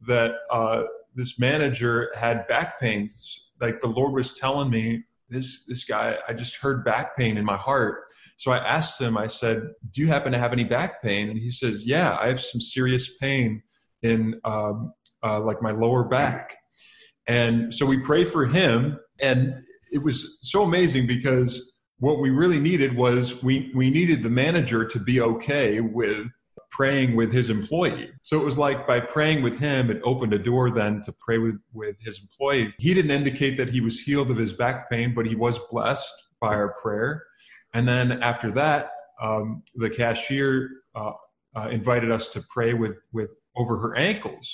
that 0.08 0.32
uh, 0.50 0.84
this 1.14 1.38
manager 1.38 2.12
had 2.16 2.48
back 2.48 2.80
pains. 2.80 3.40
Like 3.62 3.82
the 3.82 3.88
Lord 3.88 4.14
was 4.14 4.34
telling 4.34 4.72
me, 4.72 5.04
this 5.30 5.64
this 5.68 5.84
guy, 5.84 6.18
I 6.28 6.34
just 6.34 6.56
heard 6.56 6.86
back 6.86 7.18
pain 7.18 7.38
in 7.38 7.46
my 7.46 7.58
heart 7.58 8.04
so 8.38 8.52
I 8.52 8.58
asked 8.60 9.02
him, 9.02 9.18
I 9.18 9.28
said, 9.28 9.62
Do 9.92 10.02
you 10.02 10.08
happen 10.08 10.32
to 10.32 10.38
have 10.38 10.54
any 10.54 10.64
back 10.64 11.02
pain? 11.02 11.30
And 11.30 11.38
he 11.38 11.50
says, 11.50 11.86
Yeah, 11.86 12.16
I 12.20 12.28
have 12.28 12.40
some 12.40 12.62
serious 12.62 13.18
pain 13.18 13.62
in 14.04 14.40
um, 14.46 14.94
uh, 15.24 15.40
like 15.42 15.62
my 15.62 15.72
lower 15.72 16.04
back. 16.04 16.56
And 17.28 17.74
so 17.74 17.86
we 17.86 17.98
prayed 17.98 18.30
for 18.30 18.46
him. 18.46 19.00
And 19.20 19.56
it 19.92 19.98
was 19.98 20.38
so 20.44 20.64
amazing 20.64 21.08
because 21.08 21.74
what 21.98 22.22
we 22.22 22.30
really 22.30 22.60
needed 22.60 22.96
was 22.96 23.42
we, 23.42 23.72
we 23.76 23.90
needed 23.90 24.22
the 24.22 24.30
manager 24.30 24.86
to 24.86 25.00
be 25.00 25.20
okay 25.20 25.82
with 25.82 26.28
praying 26.78 27.16
with 27.16 27.34
his 27.34 27.50
employee. 27.50 28.12
So 28.22 28.40
it 28.40 28.46
was 28.46 28.56
like 28.56 28.86
by 28.86 29.00
praying 29.00 29.42
with 29.42 29.58
him, 29.58 29.90
it 29.90 30.00
opened 30.04 30.32
a 30.34 30.38
door 30.38 30.70
then 30.70 31.02
to 31.06 31.12
pray 31.12 31.40
with, 31.40 31.60
with 31.74 31.96
his 32.00 32.20
employee. 32.20 32.72
He 32.78 32.94
didn't 32.94 33.10
indicate 33.10 33.58
that 33.58 33.72
he 33.72 33.82
was 33.82 34.00
healed 34.00 34.30
of 34.30 34.38
his 34.38 34.54
back 34.54 34.88
pain, 34.88 35.16
but 35.16 35.26
he 35.26 35.34
was 35.34 35.58
blessed 35.72 36.14
by 36.40 36.50
our 36.50 36.74
prayer. 36.74 37.24
And 37.74 37.88
then 37.88 38.22
after 38.22 38.52
that, 38.52 38.92
um, 39.20 39.64
the 39.74 39.90
cashier 39.90 40.70
uh, 40.94 41.14
uh, 41.56 41.70
invited 41.70 42.12
us 42.12 42.30
to 42.30 42.46
pray 42.48 42.76
with, 42.76 42.98
with 43.12 43.32
over 43.56 43.80
her 43.80 43.96
ankles. 43.98 44.48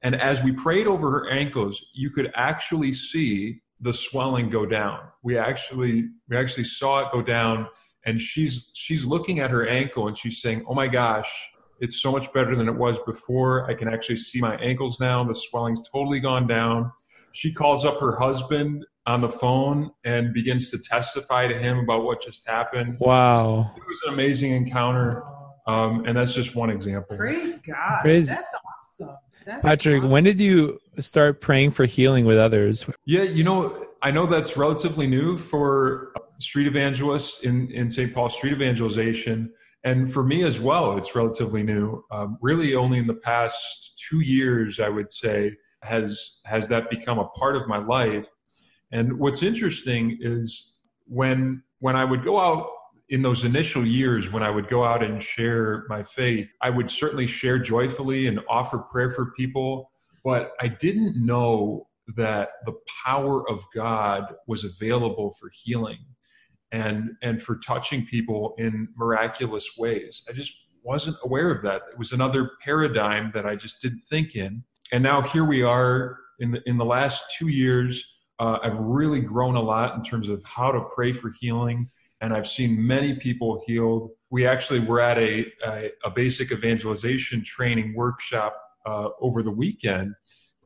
And 0.00 0.14
as 0.14 0.44
we 0.44 0.52
prayed 0.52 0.86
over 0.86 1.10
her 1.10 1.28
ankles, 1.28 1.84
you 1.92 2.10
could 2.10 2.30
actually 2.36 2.92
see 2.92 3.62
the 3.80 3.92
swelling 3.92 4.48
go 4.48 4.64
down. 4.64 5.00
We 5.24 5.36
actually 5.36 6.08
we 6.28 6.36
actually 6.36 6.64
saw 6.64 7.00
it 7.00 7.12
go 7.12 7.20
down, 7.20 7.68
and 8.06 8.20
she's 8.20 8.70
she's 8.74 9.04
looking 9.04 9.40
at 9.40 9.50
her 9.50 9.66
ankle 9.66 10.06
and 10.06 10.16
she's 10.16 10.40
saying, 10.40 10.64
"Oh 10.68 10.74
my 10.74 10.88
gosh, 10.88 11.30
it's 11.80 12.00
so 12.00 12.12
much 12.12 12.32
better 12.32 12.54
than 12.54 12.68
it 12.68 12.74
was 12.74 12.98
before. 13.00 13.68
I 13.70 13.74
can 13.74 13.88
actually 13.88 14.18
see 14.18 14.40
my 14.40 14.56
ankles 14.56 14.98
now. 15.00 15.24
The 15.24 15.34
swelling's 15.34 15.82
totally 15.92 16.20
gone 16.20 16.46
down." 16.46 16.92
She 17.32 17.52
calls 17.52 17.84
up 17.84 17.98
her 18.00 18.16
husband 18.16 18.84
on 19.06 19.20
the 19.20 19.28
phone 19.28 19.90
and 20.04 20.32
begins 20.32 20.70
to 20.70 20.78
testify 20.78 21.46
to 21.46 21.58
him 21.58 21.78
about 21.78 22.04
what 22.04 22.22
just 22.22 22.46
happened. 22.48 22.96
Wow. 23.00 23.72
It 23.76 23.82
was 23.86 24.00
an 24.06 24.14
amazing 24.14 24.52
encounter. 24.52 25.24
Um, 25.66 26.04
and 26.06 26.16
that's 26.16 26.32
just 26.32 26.54
one 26.54 26.70
example. 26.70 27.16
Praise 27.16 27.60
God. 27.62 28.02
Praise. 28.02 28.28
That's 28.28 28.54
awesome. 28.54 29.16
That's 29.46 29.62
Patrick, 29.62 29.98
awesome. 29.98 30.10
when 30.10 30.24
did 30.24 30.40
you 30.40 30.78
start 31.00 31.40
praying 31.40 31.72
for 31.72 31.84
healing 31.84 32.24
with 32.24 32.38
others? 32.38 32.86
Yeah, 33.04 33.22
you 33.22 33.44
know, 33.44 33.86
I 34.00 34.10
know 34.10 34.26
that's 34.26 34.56
relatively 34.56 35.06
new 35.06 35.38
for 35.38 36.12
street 36.38 36.66
evangelists 36.66 37.40
in, 37.42 37.70
in 37.70 37.90
St. 37.90 38.14
Paul 38.14 38.30
street 38.30 38.52
evangelization. 38.52 39.52
And 39.84 40.10
for 40.10 40.22
me 40.22 40.44
as 40.44 40.58
well, 40.58 40.96
it's 40.96 41.14
relatively 41.14 41.62
new. 41.62 42.02
Um, 42.10 42.38
really, 42.40 42.74
only 42.74 42.98
in 42.98 43.06
the 43.06 43.14
past 43.14 44.02
two 44.08 44.20
years, 44.20 44.80
I 44.80 44.88
would 44.88 45.12
say, 45.12 45.56
has 45.82 46.38
has 46.46 46.68
that 46.68 46.88
become 46.88 47.18
a 47.18 47.28
part 47.28 47.56
of 47.56 47.68
my 47.68 47.78
life. 47.78 48.26
And 48.92 49.18
what's 49.18 49.42
interesting 49.42 50.18
is 50.20 50.72
when 51.06 51.62
when 51.80 51.96
I 51.96 52.04
would 52.04 52.24
go 52.24 52.40
out 52.40 52.68
in 53.10 53.20
those 53.20 53.44
initial 53.44 53.86
years 53.86 54.32
when 54.32 54.42
I 54.42 54.50
would 54.50 54.68
go 54.68 54.84
out 54.84 55.02
and 55.02 55.22
share 55.22 55.84
my 55.88 56.02
faith, 56.02 56.48
I 56.62 56.70
would 56.70 56.90
certainly 56.90 57.26
share 57.26 57.58
joyfully 57.58 58.26
and 58.26 58.40
offer 58.48 58.78
prayer 58.78 59.10
for 59.10 59.32
people, 59.32 59.90
but 60.24 60.52
I 60.60 60.68
didn't 60.68 61.24
know 61.24 61.88
that 62.16 62.50
the 62.64 62.74
power 63.04 63.48
of 63.48 63.64
God 63.74 64.34
was 64.46 64.64
available 64.64 65.34
for 65.38 65.50
healing 65.52 65.98
and 66.74 67.10
and 67.22 67.42
for 67.42 67.54
touching 67.56 68.04
people 68.04 68.54
in 68.58 68.88
miraculous 68.96 69.66
ways. 69.78 70.22
I 70.28 70.32
just 70.32 70.52
wasn't 70.82 71.16
aware 71.22 71.50
of 71.50 71.62
that. 71.62 71.82
It 71.92 71.98
was 71.98 72.12
another 72.12 72.42
paradigm 72.62 73.30
that 73.34 73.46
I 73.46 73.54
just 73.56 73.80
didn't 73.80 74.02
think 74.10 74.34
in. 74.34 74.64
And 74.92 75.02
now 75.02 75.22
here 75.22 75.44
we 75.44 75.62
are 75.62 76.18
in 76.40 76.50
the 76.52 76.60
in 76.66 76.76
the 76.76 76.84
last 76.84 77.22
2 77.38 77.48
years 77.48 78.14
uh, 78.38 78.58
I've 78.62 78.78
really 78.78 79.20
grown 79.20 79.54
a 79.54 79.62
lot 79.62 79.94
in 79.96 80.02
terms 80.02 80.28
of 80.28 80.44
how 80.44 80.72
to 80.72 80.80
pray 80.94 81.12
for 81.12 81.30
healing, 81.30 81.88
and 82.20 82.34
I've 82.34 82.48
seen 82.48 82.84
many 82.84 83.14
people 83.14 83.62
healed. 83.66 84.10
We 84.30 84.46
actually 84.46 84.80
were 84.80 85.00
at 85.00 85.18
a, 85.18 85.46
a, 85.64 85.90
a 86.04 86.10
basic 86.10 86.50
evangelization 86.50 87.44
training 87.44 87.94
workshop 87.94 88.56
uh, 88.86 89.10
over 89.20 89.42
the 89.42 89.52
weekend, 89.52 90.14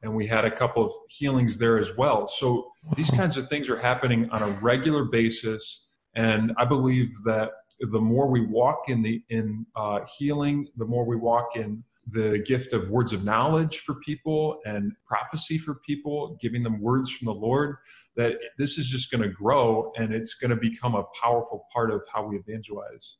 and 0.02 0.14
we 0.14 0.26
had 0.26 0.44
a 0.46 0.56
couple 0.56 0.84
of 0.84 0.92
healings 1.08 1.58
there 1.58 1.78
as 1.78 1.94
well. 1.96 2.26
So 2.26 2.72
these 2.96 3.10
kinds 3.10 3.36
of 3.36 3.48
things 3.48 3.68
are 3.68 3.78
happening 3.78 4.30
on 4.30 4.42
a 4.42 4.48
regular 4.62 5.04
basis, 5.04 5.87
and 6.18 6.52
I 6.58 6.64
believe 6.64 7.22
that 7.24 7.52
the 7.78 8.00
more 8.00 8.26
we 8.26 8.44
walk 8.44 8.88
in 8.88 9.02
the 9.02 9.22
in 9.30 9.64
uh, 9.76 10.00
healing, 10.18 10.66
the 10.76 10.84
more 10.84 11.04
we 11.04 11.14
walk 11.14 11.54
in 11.54 11.84
the 12.10 12.42
gift 12.44 12.72
of 12.72 12.90
words 12.90 13.12
of 13.12 13.22
knowledge 13.22 13.78
for 13.78 13.94
people 13.96 14.58
and 14.64 14.92
prophecy 15.06 15.58
for 15.58 15.76
people, 15.86 16.36
giving 16.40 16.64
them 16.64 16.80
words 16.80 17.10
from 17.10 17.26
the 17.26 17.34
Lord, 17.34 17.76
that 18.16 18.34
this 18.56 18.78
is 18.78 18.88
just 18.88 19.12
going 19.12 19.22
to 19.22 19.28
grow 19.28 19.92
and 19.96 20.12
it's 20.12 20.34
going 20.34 20.50
to 20.50 20.56
become 20.56 20.96
a 20.96 21.04
powerful 21.22 21.66
part 21.72 21.92
of 21.92 22.00
how 22.12 22.26
we 22.26 22.36
evangelize. 22.36 23.16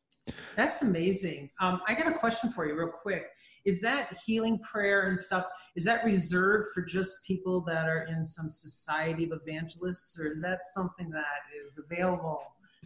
That's 0.56 0.82
amazing. 0.82 1.50
Um, 1.60 1.80
I 1.86 1.94
got 1.94 2.08
a 2.08 2.18
question 2.18 2.50
for 2.52 2.66
you, 2.66 2.74
real 2.74 2.88
quick. 2.88 3.26
Is 3.64 3.80
that 3.82 4.16
healing 4.24 4.58
prayer 4.60 5.08
and 5.08 5.20
stuff, 5.20 5.44
is 5.76 5.84
that 5.84 6.04
reserved 6.04 6.68
for 6.74 6.82
just 6.82 7.22
people 7.24 7.60
that 7.66 7.88
are 7.88 8.04
in 8.04 8.24
some 8.24 8.48
society 8.48 9.24
of 9.24 9.38
evangelists, 9.46 10.18
or 10.18 10.32
is 10.32 10.40
that 10.42 10.60
something 10.74 11.10
that 11.10 11.42
is 11.64 11.78
available 11.78 12.40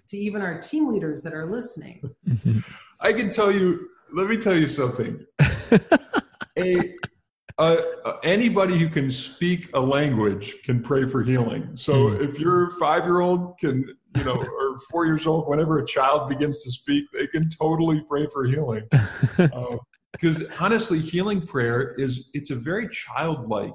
to 0.08 0.16
even 0.16 0.42
our 0.42 0.60
team 0.60 0.88
leaders 0.88 1.22
that 1.22 1.34
are 1.34 1.50
listening? 1.50 2.02
I 3.00 3.12
can 3.12 3.30
tell 3.30 3.52
you 3.52 3.88
let 4.12 4.28
me 4.28 4.36
tell 4.36 4.56
you 4.56 4.68
something. 4.68 5.24
a, 6.58 6.94
uh, 7.58 7.76
anybody 8.22 8.78
who 8.78 8.88
can 8.88 9.10
speak 9.10 9.70
a 9.74 9.80
language 9.80 10.56
can 10.64 10.82
pray 10.82 11.06
for 11.08 11.22
healing. 11.22 11.70
So 11.74 11.92
mm. 11.92 12.28
if 12.28 12.38
your 12.38 12.72
five 12.72 13.04
year 13.04 13.20
old 13.20 13.58
can, 13.58 13.96
you 14.16 14.24
know, 14.24 14.36
or 14.36 14.78
four 14.90 15.06
years 15.06 15.26
old, 15.26 15.48
whenever 15.48 15.78
a 15.78 15.86
child 15.86 16.28
begins 16.28 16.62
to 16.62 16.70
speak, 16.70 17.04
they 17.12 17.26
can 17.26 17.48
totally 17.50 18.00
pray 18.08 18.26
for 18.26 18.44
healing. 18.44 18.86
Because 20.12 20.42
uh, 20.42 20.46
honestly, 20.60 21.00
healing 21.00 21.46
prayer 21.46 21.94
is 21.94 22.30
it's 22.34 22.50
a 22.50 22.56
very 22.56 22.88
childlike 22.88 23.72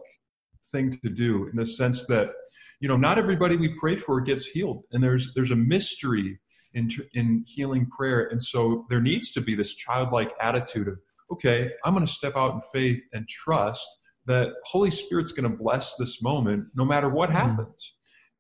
thing 0.72 1.00
to 1.02 1.10
do 1.10 1.48
in 1.48 1.56
the 1.56 1.66
sense 1.66 2.06
that 2.08 2.32
you 2.80 2.88
know 2.88 2.98
not 2.98 3.18
everybody 3.18 3.56
we 3.56 3.76
pray 3.80 3.96
for 3.96 4.22
gets 4.22 4.46
healed, 4.46 4.86
and 4.92 5.04
there's 5.04 5.34
there's 5.34 5.52
a 5.52 5.56
mystery 5.56 6.40
in, 6.78 6.90
in 7.14 7.44
healing 7.46 7.88
prayer. 7.88 8.28
And 8.28 8.42
so 8.42 8.86
there 8.90 9.02
needs 9.02 9.32
to 9.32 9.42
be 9.42 9.56
this 9.56 9.74
childlike 9.74 10.32
attitude 10.40 10.88
of, 10.88 11.00
okay, 11.32 11.72
I'm 11.84 11.94
going 11.94 12.06
to 12.06 12.12
step 12.12 12.38
out 12.38 12.54
in 12.54 12.62
faith 12.74 13.02
and 13.14 13.28
trust 13.28 13.86
that 14.26 14.50
Holy 14.66 14.92
Spirit's 14.92 15.32
going 15.32 15.50
to 15.50 15.58
bless 15.58 15.96
this 15.96 16.22
moment 16.22 16.66
no 16.76 16.86
matter 16.86 17.10
what 17.10 17.30
mm-hmm. 17.30 17.40
happens. 17.40 17.94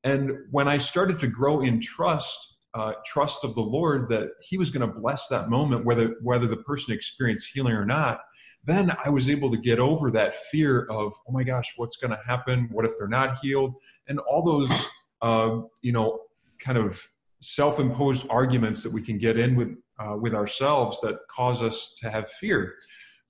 And 0.03 0.31
when 0.51 0.67
I 0.67 0.77
started 0.77 1.19
to 1.21 1.27
grow 1.27 1.61
in 1.61 1.81
trust, 1.81 2.37
uh, 2.73 2.93
trust 3.05 3.43
of 3.43 3.55
the 3.55 3.61
Lord 3.61 4.07
that 4.09 4.29
He 4.41 4.57
was 4.57 4.69
going 4.69 4.87
to 4.87 4.99
bless 4.99 5.27
that 5.29 5.49
moment, 5.49 5.85
whether 5.85 6.15
whether 6.21 6.47
the 6.47 6.57
person 6.57 6.93
experienced 6.93 7.49
healing 7.51 7.73
or 7.73 7.85
not, 7.85 8.19
then 8.67 8.91
I 9.03 9.09
was 9.09 9.29
able 9.29 9.49
to 9.51 9.57
get 9.57 9.79
over 9.79 10.11
that 10.11 10.35
fear 10.35 10.85
of, 10.91 11.13
oh 11.27 11.31
my 11.31 11.43
gosh, 11.43 11.73
what's 11.77 11.95
going 11.95 12.11
to 12.11 12.19
happen? 12.25 12.67
What 12.71 12.85
if 12.85 12.91
they're 12.97 13.07
not 13.07 13.39
healed? 13.39 13.73
And 14.07 14.19
all 14.19 14.43
those, 14.43 14.71
uh, 15.21 15.61
you 15.81 15.93
know, 15.93 16.19
kind 16.59 16.77
of 16.77 17.07
self-imposed 17.39 18.25
arguments 18.29 18.83
that 18.83 18.91
we 18.91 19.01
can 19.01 19.17
get 19.17 19.37
in 19.37 19.55
with 19.55 19.69
uh, 19.99 20.15
with 20.15 20.35
ourselves 20.35 21.01
that 21.01 21.17
cause 21.35 21.61
us 21.61 21.95
to 21.99 22.09
have 22.11 22.29
fear. 22.29 22.75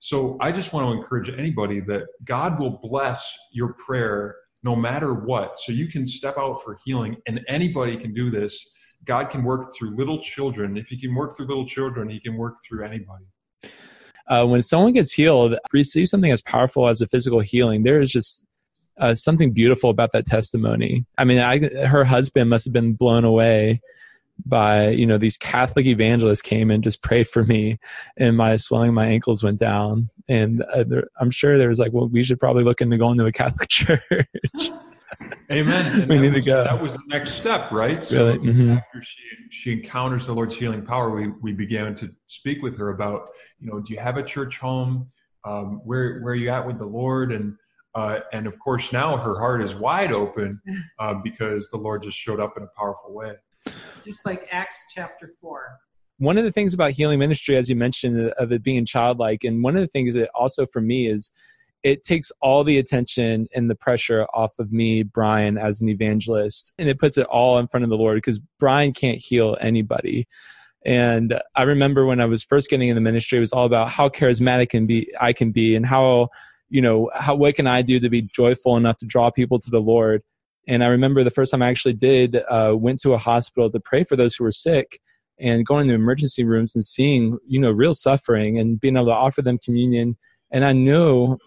So 0.00 0.36
I 0.40 0.52
just 0.52 0.72
want 0.72 0.86
to 0.86 0.92
encourage 0.92 1.30
anybody 1.30 1.80
that 1.80 2.02
God 2.24 2.58
will 2.60 2.78
bless 2.82 3.36
your 3.52 3.72
prayer 3.74 4.36
no 4.62 4.76
matter 4.76 5.14
what. 5.14 5.58
So 5.58 5.72
you 5.72 5.88
can 5.88 6.06
step 6.06 6.36
out 6.36 6.62
for 6.62 6.78
healing, 6.84 7.16
and 7.26 7.40
anybody 7.48 7.96
can 7.96 8.12
do 8.12 8.30
this. 8.30 8.68
God 9.04 9.30
can 9.30 9.44
work 9.44 9.72
through 9.74 9.96
little 9.96 10.20
children. 10.20 10.76
If 10.76 10.88
He 10.88 11.00
can 11.00 11.14
work 11.14 11.36
through 11.36 11.46
little 11.46 11.66
children, 11.66 12.10
He 12.10 12.20
can 12.20 12.36
work 12.36 12.56
through 12.66 12.84
anybody. 12.84 13.24
Uh, 14.28 14.44
when 14.44 14.62
someone 14.62 14.92
gets 14.92 15.12
healed, 15.12 15.56
receive 15.72 16.08
something 16.08 16.30
as 16.30 16.42
powerful 16.42 16.88
as 16.88 17.00
a 17.00 17.06
physical 17.06 17.40
healing, 17.40 17.82
there 17.82 18.00
is 18.00 18.10
just 18.10 18.44
uh, 18.98 19.14
something 19.14 19.52
beautiful 19.52 19.90
about 19.90 20.12
that 20.12 20.26
testimony. 20.26 21.06
I 21.16 21.24
mean, 21.24 21.38
I, 21.38 21.86
her 21.86 22.04
husband 22.04 22.50
must 22.50 22.64
have 22.64 22.72
been 22.72 22.94
blown 22.94 23.24
away 23.24 23.80
by 24.46 24.90
you 24.90 25.04
know 25.04 25.18
these 25.18 25.36
catholic 25.36 25.84
evangelists 25.86 26.42
came 26.42 26.70
and 26.70 26.84
just 26.84 27.02
prayed 27.02 27.28
for 27.28 27.42
me 27.44 27.78
and 28.16 28.36
my 28.36 28.56
swelling 28.56 28.94
my 28.94 29.06
ankles 29.06 29.42
went 29.42 29.58
down. 29.58 30.08
And 30.28 30.62
uh, 30.62 30.84
there, 30.86 31.04
i'm 31.20 31.30
sure 31.30 31.58
there 31.58 31.68
was 31.68 31.78
like 31.78 31.92
well 31.92 32.08
we 32.08 32.22
should 32.22 32.38
probably 32.38 32.64
look 32.64 32.80
into 32.80 32.98
going 32.98 33.18
to 33.18 33.26
a 33.26 33.32
catholic 33.32 33.68
church 33.70 34.00
amen 35.50 36.00
and 36.02 36.08
we 36.08 36.18
need 36.18 36.34
was, 36.34 36.44
to 36.44 36.50
go 36.50 36.64
that 36.64 36.80
was 36.80 36.94
the 36.94 37.02
next 37.06 37.32
step 37.32 37.70
right 37.70 38.04
so 38.04 38.26
really? 38.26 38.38
mm-hmm. 38.38 38.70
after 38.72 39.02
she 39.02 39.20
she 39.50 39.72
encounters 39.72 40.26
the 40.26 40.32
lord's 40.32 40.54
healing 40.54 40.84
power 40.84 41.10
we 41.10 41.28
we 41.40 41.52
began 41.52 41.94
to 41.94 42.10
speak 42.26 42.62
with 42.62 42.76
her 42.76 42.90
about 42.90 43.28
you 43.58 43.70
know 43.70 43.80
do 43.80 43.94
you 43.94 43.98
have 43.98 44.16
a 44.16 44.22
church 44.22 44.58
home 44.58 45.08
um, 45.44 45.80
where 45.84 46.20
where 46.20 46.32
are 46.32 46.36
you 46.36 46.50
at 46.50 46.66
with 46.66 46.78
the 46.78 46.86
lord 46.86 47.32
and 47.32 47.54
uh, 47.94 48.20
and 48.32 48.46
of 48.46 48.56
course 48.58 48.92
now 48.92 49.16
her 49.16 49.38
heart 49.38 49.62
is 49.62 49.74
wide 49.74 50.12
open 50.12 50.60
uh, 50.98 51.14
because 51.14 51.68
the 51.70 51.76
lord 51.76 52.02
just 52.02 52.18
showed 52.18 52.40
up 52.40 52.56
in 52.56 52.62
a 52.62 52.68
powerful 52.78 53.14
way 53.14 53.34
just 54.04 54.24
like 54.26 54.48
Acts 54.50 54.86
chapter 54.94 55.34
4. 55.40 55.78
One 56.18 56.38
of 56.38 56.44
the 56.44 56.52
things 56.52 56.74
about 56.74 56.92
healing 56.92 57.18
ministry, 57.18 57.56
as 57.56 57.68
you 57.68 57.76
mentioned, 57.76 58.32
of 58.38 58.50
it 58.52 58.62
being 58.62 58.84
childlike, 58.84 59.44
and 59.44 59.62
one 59.62 59.76
of 59.76 59.82
the 59.82 59.88
things 59.88 60.14
that 60.14 60.30
also 60.34 60.66
for 60.66 60.80
me 60.80 61.06
is 61.06 61.30
it 61.82 62.02
takes 62.02 62.32
all 62.40 62.64
the 62.64 62.78
attention 62.78 63.46
and 63.54 63.70
the 63.70 63.74
pressure 63.74 64.26
off 64.34 64.58
of 64.58 64.72
me, 64.72 65.02
Brian, 65.02 65.58
as 65.58 65.80
an 65.80 65.88
evangelist, 65.88 66.72
and 66.78 66.88
it 66.88 66.98
puts 66.98 67.16
it 67.16 67.26
all 67.26 67.58
in 67.58 67.68
front 67.68 67.84
of 67.84 67.90
the 67.90 67.96
Lord 67.96 68.16
because 68.16 68.40
Brian 68.58 68.92
can't 68.92 69.18
heal 69.18 69.56
anybody. 69.60 70.26
And 70.84 71.40
I 71.54 71.62
remember 71.62 72.06
when 72.06 72.20
I 72.20 72.26
was 72.26 72.42
first 72.42 72.70
getting 72.70 72.88
in 72.88 72.94
the 72.94 73.00
ministry, 73.00 73.38
it 73.38 73.40
was 73.40 73.52
all 73.52 73.66
about 73.66 73.90
how 73.90 74.08
charismatic 74.08 74.70
can 74.70 74.86
be 74.86 75.12
I 75.20 75.32
can 75.32 75.52
be 75.52 75.74
and 75.76 75.84
how, 75.84 76.28
you 76.68 76.80
know, 76.80 77.10
how 77.14 77.34
what 77.34 77.54
can 77.54 77.66
I 77.66 77.82
do 77.82 78.00
to 78.00 78.08
be 78.08 78.22
joyful 78.22 78.76
enough 78.76 78.96
to 78.98 79.06
draw 79.06 79.30
people 79.30 79.58
to 79.58 79.70
the 79.70 79.80
Lord. 79.80 80.22
And 80.66 80.84
I 80.84 80.88
remember 80.88 81.24
the 81.24 81.30
first 81.30 81.50
time 81.50 81.62
I 81.62 81.68
actually 81.68 81.94
did, 81.94 82.36
uh, 82.48 82.74
went 82.76 83.00
to 83.00 83.14
a 83.14 83.18
hospital 83.18 83.70
to 83.70 83.80
pray 83.80 84.04
for 84.04 84.16
those 84.16 84.34
who 84.34 84.44
were 84.44 84.52
sick 84.52 85.00
and 85.40 85.64
going 85.64 85.88
to 85.88 85.94
emergency 85.94 86.44
rooms 86.44 86.74
and 86.74 86.84
seeing, 86.84 87.38
you 87.46 87.58
know, 87.58 87.70
real 87.70 87.94
suffering 87.94 88.58
and 88.58 88.80
being 88.80 88.96
able 88.96 89.06
to 89.06 89.12
offer 89.12 89.40
them 89.40 89.58
communion. 89.58 90.16
And 90.50 90.64
I 90.64 90.72
knew 90.72 91.38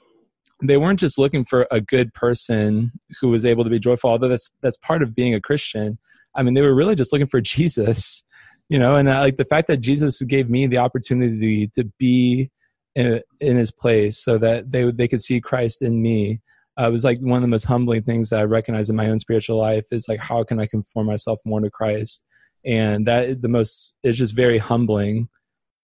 they 0.61 0.77
weren't 0.77 0.99
just 0.99 1.17
looking 1.17 1.45
for 1.45 1.67
a 1.71 1.81
good 1.81 2.13
person 2.13 2.91
who 3.19 3.29
was 3.29 3.45
able 3.45 3.63
to 3.63 3.69
be 3.69 3.79
joyful, 3.79 4.09
although 4.09 4.29
that's, 4.29 4.49
that's 4.61 4.77
part 4.77 5.01
of 5.01 5.15
being 5.15 5.33
a 5.33 5.41
Christian. 5.41 5.97
I 6.35 6.43
mean, 6.43 6.53
they 6.53 6.61
were 6.61 6.75
really 6.75 6.95
just 6.95 7.11
looking 7.11 7.27
for 7.27 7.41
Jesus, 7.41 8.23
you 8.69 8.79
know, 8.79 8.95
and 8.95 9.09
uh, 9.09 9.19
like 9.19 9.37
the 9.37 9.45
fact 9.45 9.67
that 9.67 9.81
Jesus 9.81 10.21
gave 10.21 10.49
me 10.49 10.67
the 10.67 10.77
opportunity 10.77 11.69
to 11.75 11.85
be 11.97 12.51
in, 12.95 13.21
in 13.39 13.57
his 13.57 13.71
place 13.71 14.23
so 14.23 14.37
that 14.37 14.71
they, 14.71 14.91
they 14.91 15.07
could 15.07 15.21
see 15.21 15.41
Christ 15.41 15.81
in 15.81 16.01
me 16.01 16.41
uh, 16.79 16.87
it 16.87 16.91
was 16.91 17.03
like 17.03 17.19
one 17.19 17.37
of 17.37 17.41
the 17.41 17.47
most 17.47 17.65
humbling 17.65 18.03
things 18.03 18.29
that 18.29 18.39
I 18.39 18.43
recognize 18.43 18.89
in 18.89 18.95
my 18.95 19.09
own 19.09 19.19
spiritual 19.19 19.57
life 19.57 19.85
is 19.91 20.07
like 20.07 20.19
how 20.19 20.43
can 20.43 20.59
I 20.59 20.67
conform 20.67 21.07
myself 21.07 21.39
more 21.45 21.59
to 21.59 21.69
Christ, 21.69 22.23
and 22.65 23.05
that 23.07 23.41
the 23.41 23.47
most 23.47 23.97
is 24.03 24.17
just 24.17 24.35
very 24.35 24.57
humbling 24.57 25.27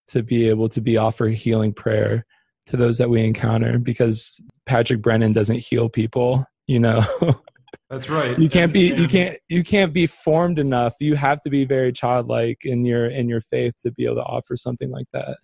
to 0.08 0.24
be 0.24 0.48
able 0.48 0.70
to 0.70 0.80
be 0.80 0.98
offered 0.98 1.34
healing 1.34 1.74
prayer 1.74 2.26
to 2.68 2.78
those 2.78 2.98
that 2.98 3.10
we 3.10 3.24
encounter 3.24 3.80
because 3.80 4.42
Patrick 4.66 5.02
Brennan 5.02 5.34
doesn't 5.34 5.60
heal 5.60 5.90
people, 5.90 6.46
you 6.68 6.80
know. 6.80 7.04
That's 7.90 8.10
right. 8.10 8.38
you 8.38 8.50
can't 8.50 8.74
be 8.74 8.94
you 8.94 9.08
can't 9.08 9.38
you 9.48 9.64
can't 9.64 9.94
be 9.94 10.08
formed 10.08 10.60
enough. 10.60 10.94
You 11.00 11.16
have 11.16 11.42
to 11.44 11.50
be 11.50 11.64
very 11.64 11.94
childlike 11.94 12.60
in 12.64 12.84
your 12.84 13.10
in 13.10 13.30
your 13.30 13.40
faith 13.40 13.76
to 13.84 13.92
be 13.92 14.06
able 14.06 14.16
to 14.16 14.24
offer 14.24 14.58
something 14.58 14.90
like 14.90 15.08
that. 15.14 15.38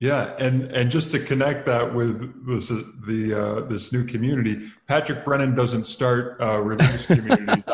Yeah, 0.00 0.34
and 0.38 0.64
and 0.72 0.90
just 0.90 1.12
to 1.12 1.20
connect 1.20 1.66
that 1.66 1.94
with 1.94 2.46
this 2.46 2.68
the 3.06 3.34
uh, 3.34 3.68
this 3.68 3.92
new 3.92 4.04
community, 4.04 4.66
Patrick 4.88 5.24
Brennan 5.24 5.54
doesn't 5.54 5.84
start 5.84 6.40
uh, 6.40 6.58
religious 6.58 7.06
communities. 7.06 7.64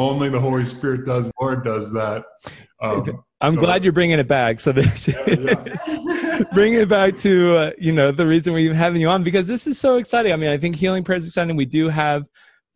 Only 0.00 0.30
the 0.30 0.40
Holy 0.40 0.64
Spirit 0.64 1.04
does. 1.04 1.26
The 1.26 1.32
Lord 1.38 1.62
does 1.62 1.92
that. 1.92 2.24
Um, 2.80 3.22
I'm 3.42 3.56
so, 3.56 3.60
glad 3.60 3.84
you're 3.84 3.92
bringing 3.92 4.18
it 4.18 4.26
back. 4.26 4.58
So 4.58 4.72
this, 4.72 5.08
yeah, 5.28 5.28
yeah. 5.28 6.40
bring 6.54 6.72
it 6.72 6.88
back 6.88 7.18
to 7.18 7.56
uh, 7.56 7.70
you 7.76 7.92
know 7.92 8.10
the 8.10 8.26
reason 8.26 8.54
we're 8.54 8.60
even 8.60 8.76
having 8.76 9.02
you 9.02 9.10
on 9.10 9.22
because 9.22 9.46
this 9.46 9.66
is 9.66 9.78
so 9.78 9.98
exciting. 9.98 10.32
I 10.32 10.36
mean, 10.36 10.50
I 10.50 10.56
think 10.56 10.76
healing 10.76 11.04
prayer 11.04 11.18
is 11.18 11.26
exciting. 11.26 11.54
We 11.54 11.66
do 11.66 11.88
have 11.88 12.24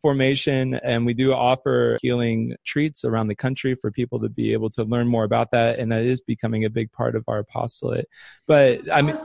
formation 0.03 0.75
and 0.83 1.03
we 1.03 1.15
do 1.15 1.33
offer 1.33 1.97
healing 1.99 2.55
treats 2.63 3.03
around 3.03 3.25
the 3.25 3.33
country 3.33 3.73
for 3.73 3.89
people 3.89 4.19
to 4.19 4.29
be 4.29 4.53
able 4.53 4.69
to 4.69 4.83
learn 4.83 5.07
more 5.07 5.23
about 5.23 5.49
that 5.49 5.79
and 5.79 5.91
that 5.91 6.03
is 6.03 6.21
becoming 6.21 6.63
a 6.63 6.69
big 6.69 6.91
part 6.91 7.15
of 7.15 7.23
our 7.27 7.39
apostolate 7.39 8.07
but 8.45 8.85
tell 8.85 8.95
i 8.95 9.01
mean 9.01 9.17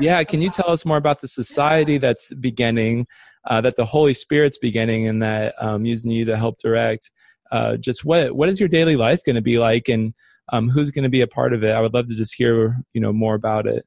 yeah 0.00 0.24
can 0.24 0.40
you 0.40 0.48
tell 0.48 0.70
us 0.70 0.86
more 0.86 0.96
about 0.96 1.20
the 1.20 1.28
society 1.28 1.98
that's 1.98 2.32
beginning 2.40 3.06
uh, 3.50 3.60
that 3.60 3.76
the 3.76 3.84
holy 3.84 4.14
spirit's 4.14 4.56
beginning 4.56 5.08
and 5.08 5.22
that 5.22 5.54
um, 5.62 5.84
using 5.84 6.10
you 6.10 6.24
to 6.24 6.38
help 6.38 6.56
direct 6.56 7.10
uh, 7.52 7.76
just 7.76 8.04
what 8.04 8.34
what 8.36 8.48
is 8.48 8.58
your 8.58 8.68
daily 8.68 8.96
life 8.96 9.22
going 9.24 9.36
to 9.36 9.42
be 9.42 9.58
like 9.58 9.88
and 9.88 10.14
um, 10.52 10.68
who's 10.68 10.90
going 10.90 11.02
to 11.02 11.08
be 11.08 11.20
a 11.20 11.26
part 11.26 11.52
of 11.52 11.62
it 11.64 11.70
i 11.70 11.80
would 11.80 11.94
love 11.94 12.06
to 12.08 12.14
just 12.14 12.34
hear 12.34 12.76
you 12.92 13.00
know 13.00 13.12
more 13.12 13.34
about 13.34 13.66
it 13.66 13.84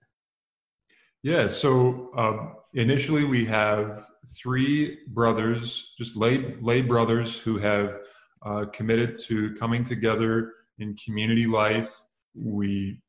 yeah 1.24 1.48
so 1.48 2.12
um, 2.18 2.56
initially 2.74 3.24
we 3.24 3.46
have 3.46 4.06
three 4.36 5.00
brothers, 5.08 5.94
just 5.98 6.16
lay, 6.16 6.56
lay 6.62 6.82
brothers 6.82 7.38
who 7.40 7.58
have 7.58 8.00
uh, 8.46 8.66
committed 8.66 9.18
to 9.18 9.56
coming 9.56 9.84
together 9.84 10.54
in 10.80 10.96
community 10.96 11.48
life. 11.48 12.02
We 12.36 13.02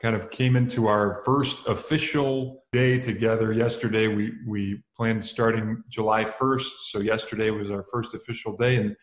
kind 0.00 0.16
of 0.16 0.30
came 0.30 0.56
into 0.56 0.86
our 0.86 1.22
first 1.24 1.58
official 1.66 2.64
day 2.72 2.98
together 2.98 3.52
yesterday. 3.52 4.06
We, 4.06 4.32
we 4.46 4.82
planned 4.96 5.24
starting 5.24 5.82
July 5.90 6.24
1st. 6.24 6.68
So 6.84 7.00
yesterday 7.00 7.50
was 7.50 7.70
our 7.70 7.84
first 7.92 8.14
official 8.14 8.56
day. 8.56 8.76
And 8.76 8.96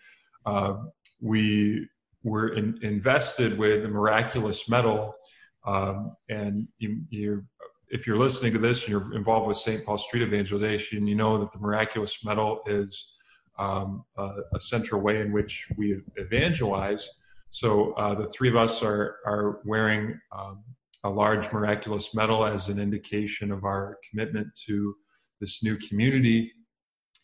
uh, 0.48 0.77
we 1.22 1.88
were 2.24 2.50
in, 2.50 2.80
invested 2.82 3.58
with 3.58 3.84
the 3.84 3.89
miraculous 3.89 4.68
medal. 4.70 5.13
Um, 5.66 6.16
and 6.30 6.68
you, 6.80 7.01
you're 7.10 7.44
if 7.89 8.06
you're 8.06 8.18
listening 8.18 8.51
to 8.54 8.60
this 8.60 8.82
and 8.82 8.89
you're 8.89 9.16
involved 9.16 9.48
with 9.48 9.58
St. 9.58 9.86
Paul 9.86 9.98
Street 9.98 10.24
Evangelization, 10.24 11.08
you 11.08 11.16
know 11.16 11.39
that 11.39 11.51
the 11.54 11.60
miraculous 11.60 12.18
medal 12.24 12.62
is 12.66 13.13
um, 13.58 14.04
a, 14.18 14.30
a, 14.54 14.60
central 14.60 15.01
way 15.01 15.22
in 15.22 15.32
which 15.32 15.68
we 15.77 15.98
evangelize. 16.18 17.08
So 17.50 17.94
uh, 17.94 18.13
the 18.13 18.27
three 18.27 18.50
of 18.50 18.56
us 18.56 18.84
are 18.84 19.18
are 19.25 19.62
wearing 19.66 20.20
um, 20.38 20.63
a 21.04 21.10
large 21.10 21.51
miraculous 21.51 22.13
medal 22.13 22.46
as 22.46 22.70
an 22.70 22.80
indication 22.80 23.51
of 23.51 23.63
our 23.63 23.98
commitment 24.10 24.48
to 24.68 24.96
this 25.39 25.63
new 25.63 25.77
community. 25.77 26.51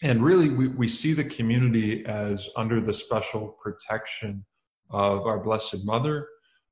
And 0.03 0.21
really, 0.21 0.49
we, 0.49 0.67
we 0.67 0.89
see 0.89 1.13
the 1.13 1.23
community 1.23 2.05
as 2.05 2.49
under 2.57 2.81
the 2.81 2.93
special 2.93 3.57
protection 3.63 4.45
of 4.89 5.25
our 5.25 5.39
Blessed 5.39 5.85
Mother, 5.85 6.27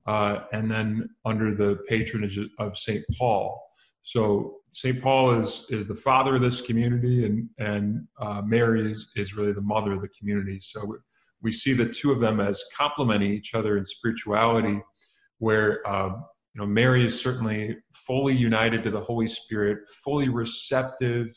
uh, 0.06 0.42
and 0.52 0.70
then 0.70 1.10
under 1.24 1.56
the 1.56 1.78
patronage 1.88 2.38
of 2.60 2.78
St. 2.78 3.06
Paul. 3.18 3.60
So 4.04 4.58
St. 4.72 5.02
Paul 5.02 5.40
is 5.40 5.66
is 5.70 5.88
the 5.88 5.96
father 5.96 6.36
of 6.36 6.42
this 6.42 6.60
community, 6.60 7.26
and 7.26 7.50
and 7.58 8.08
uh, 8.20 8.42
Mary 8.42 8.92
is 8.92 9.08
is 9.16 9.34
really 9.34 9.54
the 9.54 9.62
mother 9.62 9.94
of 9.94 10.02
the 10.02 10.10
community. 10.10 10.60
So 10.60 10.86
we 10.86 10.98
we 11.42 11.52
see 11.54 11.74
the 11.74 11.88
two 11.88 12.12
of 12.12 12.20
them 12.20 12.42
as 12.42 12.64
complementing 12.76 13.32
each 13.32 13.54
other 13.54 13.78
in 13.78 13.86
spirituality, 13.86 14.82
where 15.38 15.88
uh, 15.88 16.10
you 16.10 16.62
know 16.62 16.66
Mary 16.66 17.06
is 17.06 17.20
certainly 17.20 17.78
fully 17.94 18.36
united 18.36 18.84
to 18.84 18.90
the 18.90 19.02
Holy 19.02 19.28
Spirit, 19.28 19.80
fully 20.04 20.28
receptive 20.28 21.28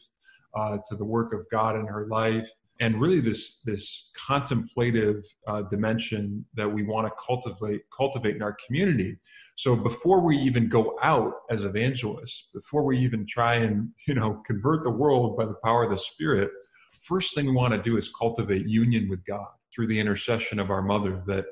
uh, 0.57 0.79
to 0.89 0.97
the 0.97 1.05
work 1.05 1.33
of 1.33 1.41
God 1.51 1.77
in 1.77 1.87
her 1.87 2.07
life, 2.07 2.49
and 2.81 3.01
really 3.01 3.21
this 3.21 3.61
this 3.65 4.11
contemplative 4.27 5.25
uh, 5.47 5.63
dimension 5.63 6.45
that 6.55 6.69
we 6.69 6.83
want 6.83 7.07
to 7.07 7.13
cultivate 7.25 7.83
cultivate 7.97 8.37
in 8.37 8.43
our 8.43 8.57
community. 8.67 9.17
So 9.57 9.77
before 9.77 10.21
we 10.21 10.37
even 10.39 10.69
go 10.69 10.99
out 11.03 11.33
as 11.51 11.65
evangelists 11.65 12.49
before 12.53 12.85
we 12.85 12.99
even 12.99 13.27
try 13.27 13.57
and 13.57 13.91
you 14.07 14.15
know 14.15 14.43
convert 14.47 14.83
the 14.85 14.91
world 14.91 15.37
by 15.37 15.47
the 15.47 15.57
power 15.65 15.85
of 15.85 15.91
the 15.91 15.99
spirit 15.99 16.51
first 17.03 17.35
thing 17.35 17.47
we 17.47 17.53
want 17.53 17.75
to 17.75 17.83
do 17.83 17.97
is 17.97 18.09
cultivate 18.09 18.67
union 18.67 19.09
with 19.09 19.25
god 19.27 19.49
through 19.75 19.87
the 19.87 19.99
intercession 19.99 20.59
of 20.59 20.71
our 20.71 20.83
mother 20.83 21.23
that 21.27 21.45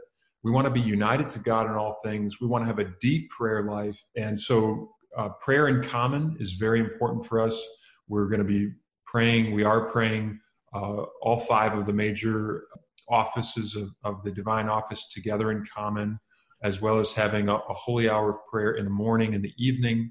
we 0.42 0.50
want 0.50 0.64
to 0.64 0.70
be 0.70 0.81
united 0.81 1.31
to 1.31 1.38
god 1.38 1.66
in 1.66 1.72
all 1.72 1.98
things. 2.03 2.40
We 2.40 2.46
want 2.46 2.62
to 2.62 2.66
have 2.66 2.79
a 2.79 2.92
deep 3.00 3.31
prayer 3.31 3.62
life. 3.62 4.03
And 4.16 4.38
so 4.38 4.90
uh, 5.16 5.31
prayer 5.40 5.68
in 5.68 5.88
common 5.88 6.37
is 6.40 6.55
very 6.55 6.81
important 6.81 7.27
for 7.27 7.40
us. 7.40 7.61
We're 8.09 8.27
going 8.27 8.40
to 8.40 8.44
be 8.44 8.70
praying 9.12 9.53
we 9.53 9.62
are 9.62 9.90
praying 9.90 10.40
uh, 10.75 11.03
all 11.20 11.38
five 11.38 11.77
of 11.77 11.85
the 11.87 11.92
major 11.92 12.64
offices 13.11 13.77
of, 13.77 13.90
of, 14.05 14.25
the 14.25 14.31
divine 14.31 14.70
office 14.70 15.07
together 15.12 15.51
in 15.51 15.66
common, 15.75 16.18
as 16.62 16.81
well 16.81 16.98
as 16.98 17.12
having 17.12 17.51
a, 17.51 17.55
a, 17.57 17.75
holy 17.75 18.09
hour 18.09 18.31
of 18.31 18.37
prayer 18.51 18.72
in 18.72 18.85
the 18.85 18.90
morning 18.90 19.35
and 19.35 19.44
the 19.44 19.53
evening. 19.59 20.11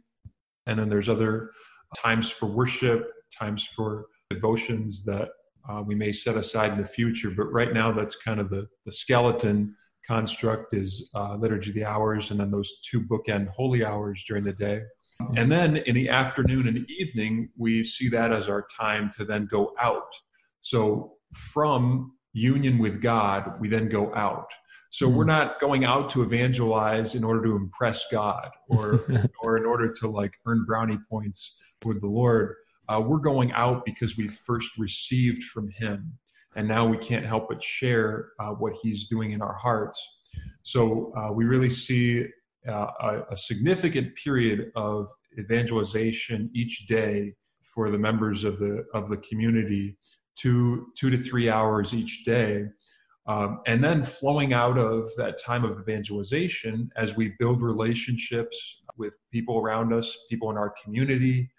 And 0.68 0.78
then 0.78 0.88
there's 0.88 1.10
other 1.10 1.50
times 1.98 2.30
for 2.30 2.46
worship, 2.46 3.10
times 3.38 3.68
for 3.76 4.06
devotions 4.30 5.04
that 5.06 5.30
uh, 5.68 5.82
we 5.82 5.96
may 5.96 6.12
set 6.12 6.38
aside 6.38 6.74
in 6.74 6.78
the 6.78 6.88
future. 6.88 7.32
But 7.32 7.52
right 7.52 7.74
now, 7.74 7.92
that's 7.92 8.16
kind 8.16 8.40
of 8.40 8.52
the, 8.52 8.68
the 8.86 8.92
skeleton 8.92 9.76
construct 10.06 10.76
is 10.76 11.10
uh, 11.16 11.36
liturgy 11.38 11.72
of 11.72 11.76
the 11.76 11.86
hours 11.86 12.30
and 12.30 12.40
then 12.40 12.52
those 12.52 12.82
two 12.82 13.02
bookend 13.02 13.48
holy 13.48 13.84
hours 13.84 14.24
during 14.28 14.44
the 14.44 14.54
day. 14.54 14.82
And 15.36 15.52
then 15.52 15.78
in 15.78 15.96
the 15.96 16.10
afternoon 16.10 16.68
and 16.68 16.86
evening, 16.90 17.50
we 17.58 17.84
see 17.84 18.10
that 18.10 18.32
as 18.32 18.50
our 18.50 18.66
time 18.80 19.12
to 19.18 19.26
then 19.26 19.48
go 19.50 19.74
out 19.80 20.08
so 20.62 21.14
from 21.34 22.14
union 22.34 22.78
with 22.78 23.02
God, 23.02 23.60
we 23.60 23.68
then 23.68 23.90
go 23.90 24.14
out. 24.16 24.48
So 24.92 25.08
we're 25.08 25.26
not 25.26 25.60
going 25.60 25.86
out 25.86 26.10
to 26.12 26.22
evangelize 26.22 27.16
in 27.16 27.24
order 27.24 27.44
to 27.44 27.56
impress 27.56 28.06
God 28.12 28.50
or 28.70 29.06
or 29.42 29.58
in 29.58 29.66
order 29.66 29.92
to 29.94 30.08
like 30.08 30.34
earn 30.46 30.66
brownie 30.66 31.00
points 31.10 31.58
with 31.86 32.02
the 32.02 32.08
Lord. 32.08 32.56
Uh, 32.90 33.00
we're 33.00 33.20
going 33.20 33.52
out 33.54 33.86
because 33.86 34.18
we 34.18 34.28
first 34.28 34.70
received 34.78 35.44
from 35.44 35.70
Him, 35.70 36.18
and 36.56 36.68
now 36.68 36.86
we 36.86 36.98
can't 36.98 37.26
help 37.26 37.48
but 37.48 37.64
share 37.64 38.30
uh, 38.40 38.50
what 38.50 38.74
He's 38.82 39.08
doing 39.08 39.32
in 39.32 39.42
our 39.42 39.54
hearts. 39.54 40.02
So 40.64 41.14
uh, 41.18 41.32
we 41.32 41.46
really 41.46 41.70
see 41.70 42.26
a, 42.67 43.24
a 43.32 43.38
significant 43.38 44.15
period 44.15 44.71
of 44.76 45.08
evangelization 45.39 46.50
each 46.54 46.88
day 46.88 47.34
for 47.62 47.89
the 47.89 47.97
members 47.97 48.43
of 48.43 48.60
the 48.60 48.86
of 48.93 49.10
the 49.10 49.17
community 49.17 49.97
two 50.36 50.88
two 50.97 51.10
to 51.10 51.17
three 51.17 51.50
hours 51.50 51.93
each 51.93 52.26
day 52.26 52.65
um, 53.28 53.62
and 53.67 53.84
then 53.84 54.04
flowing 54.04 54.54
out 54.54 54.78
of 54.78 55.12
that 55.15 55.41
time 55.41 55.63
of 55.63 55.80
evangelization 55.80 56.89
as 56.95 57.15
we 57.15 57.34
build 57.39 57.62
relationships 57.62 58.82
with 58.97 59.13
people 59.32 59.60
around 59.60 59.93
us 59.93 60.17
people 60.30 60.50
in 60.50 60.58
our 60.58 60.74
community. 60.84 61.50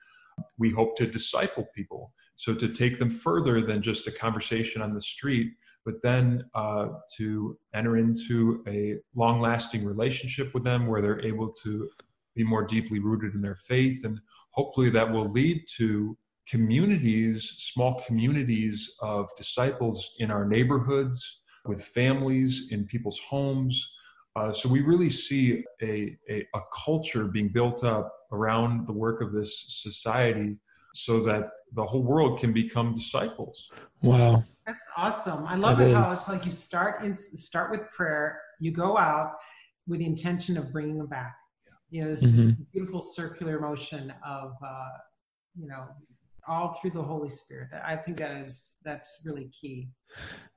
We 0.59 0.71
hope 0.71 0.97
to 0.97 1.07
disciple 1.07 1.69
people. 1.75 2.13
So 2.37 2.55
to 2.55 2.69
take 2.69 2.99
them 2.99 3.11
further 3.11 3.61
than 3.61 3.81
just 3.81 4.07
a 4.07 4.13
conversation 4.13 4.83
on 4.83 4.93
the 4.93 5.01
street 5.01 5.53
but 5.85 5.95
then 6.03 6.45
uh, 6.55 6.89
to 7.17 7.57
enter 7.75 7.97
into 7.97 8.63
a 8.69 8.97
long 9.15 9.41
lasting 9.41 9.85
relationship 9.85 10.53
with 10.55 10.65
them 10.65 10.87
where 10.87 11.03
they're 11.03 11.25
able 11.25 11.49
to 11.63 11.89
be 12.35 12.45
more 12.45 12.67
deeply 12.67 12.99
rooted 12.99 13.35
in 13.35 13.43
their 13.43 13.57
faith 13.57 14.05
and 14.05 14.21
hopefully 14.53 14.91
that 14.91 15.11
will 15.11 15.31
lead 15.31 15.65
to 15.77 16.17
communities, 16.49 17.57
small 17.59 18.01
communities 18.07 18.93
of 19.01 19.29
disciples 19.37 20.15
in 20.19 20.31
our 20.31 20.45
neighborhoods, 20.45 21.41
with 21.65 21.85
families, 21.85 22.69
in 22.71 22.85
people's 22.85 23.21
homes. 23.29 23.89
Uh, 24.35 24.53
so 24.53 24.69
we 24.69 24.81
really 24.81 25.11
see 25.11 25.63
a, 25.83 26.17
a, 26.29 26.47
a, 26.55 26.61
culture 26.85 27.27
being 27.27 27.49
built 27.49 27.85
up 27.85 28.13
around 28.33 28.87
the 28.87 28.93
work 28.93 29.21
of 29.21 29.33
this 29.33 29.67
society 29.69 30.57
so 30.95 31.23
that 31.25 31.51
the 31.75 31.85
whole 31.85 32.03
world 32.03 32.39
can 32.41 32.53
become 32.53 32.95
disciples. 32.95 33.69
Wow. 34.03 34.45
That's 34.67 34.85
awesome. 34.97 35.47
I 35.47 35.57
love 35.57 35.81
it, 35.81 35.91
it 35.91 35.95
how 35.95 36.03
it's 36.03 36.29
like 36.29 36.47
you 36.47 36.53
start 36.53 37.03
in, 37.05 37.17
start 37.17 37.71
with 37.71 37.91
prayer, 37.91 38.41
you 38.61 38.73
go 38.73 38.99
out 38.99 39.33
with 39.87 39.99
the 39.99 40.07
intention 40.07 40.57
of 40.57 40.73
bringing 40.73 40.99
them 40.99 41.09
back. 41.09 41.35
You 41.91 42.05
know, 42.05 42.11
this, 42.11 42.23
mm-hmm. 42.23 42.37
this 42.37 42.57
beautiful 42.73 43.03
circular 43.03 43.61
motion 43.61 44.13
of, 44.27 44.53
uh, 44.65 44.89
you 45.59 45.67
know, 45.67 45.85
all 46.49 46.79
through 46.81 46.91
the 46.91 47.03
Holy 47.03 47.31
Spirit. 47.31 47.69
I 47.85 47.97
think 47.97 48.19
that 48.19 48.33
is 48.45 48.77
that's 48.85 49.23
really 49.25 49.49
key. 49.49 49.89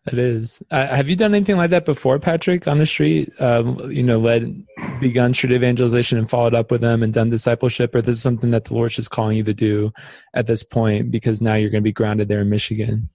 It 0.08 0.18
is. 0.18 0.62
Uh, 0.72 0.88
have 0.88 1.10
you 1.10 1.16
done 1.16 1.34
anything 1.36 1.58
like 1.58 1.72
that 1.72 1.86
before, 1.86 2.20
Patrick, 2.20 2.68
on 2.68 2.80
the 2.80 2.86
street? 2.86 3.32
Um, 3.40 3.92
you 3.92 4.04
know, 4.04 4.20
led, 4.20 4.66
begun 5.00 5.34
street 5.34 5.54
evangelization 5.54 6.18
and 6.18 6.30
followed 6.30 6.54
up 6.54 6.72
with 6.72 6.82
them 6.82 7.04
and 7.04 7.14
done 7.14 7.30
discipleship, 7.30 7.94
or 7.96 8.02
this 8.02 8.18
is 8.18 8.22
something 8.22 8.52
that 8.52 8.66
the 8.66 8.74
Lord's 8.74 8.96
just 8.96 9.12
calling 9.12 9.38
you 9.38 9.44
to 9.44 9.54
do 9.54 9.92
at 10.34 10.48
this 10.48 10.64
point 10.64 11.12
because 11.12 11.42
now 11.42 11.56
you're 11.56 11.70
going 11.70 11.82
to 11.82 11.88
be 11.88 11.92
grounded 11.92 12.28
there 12.28 12.42
in 12.42 12.50
Michigan. 12.50 13.10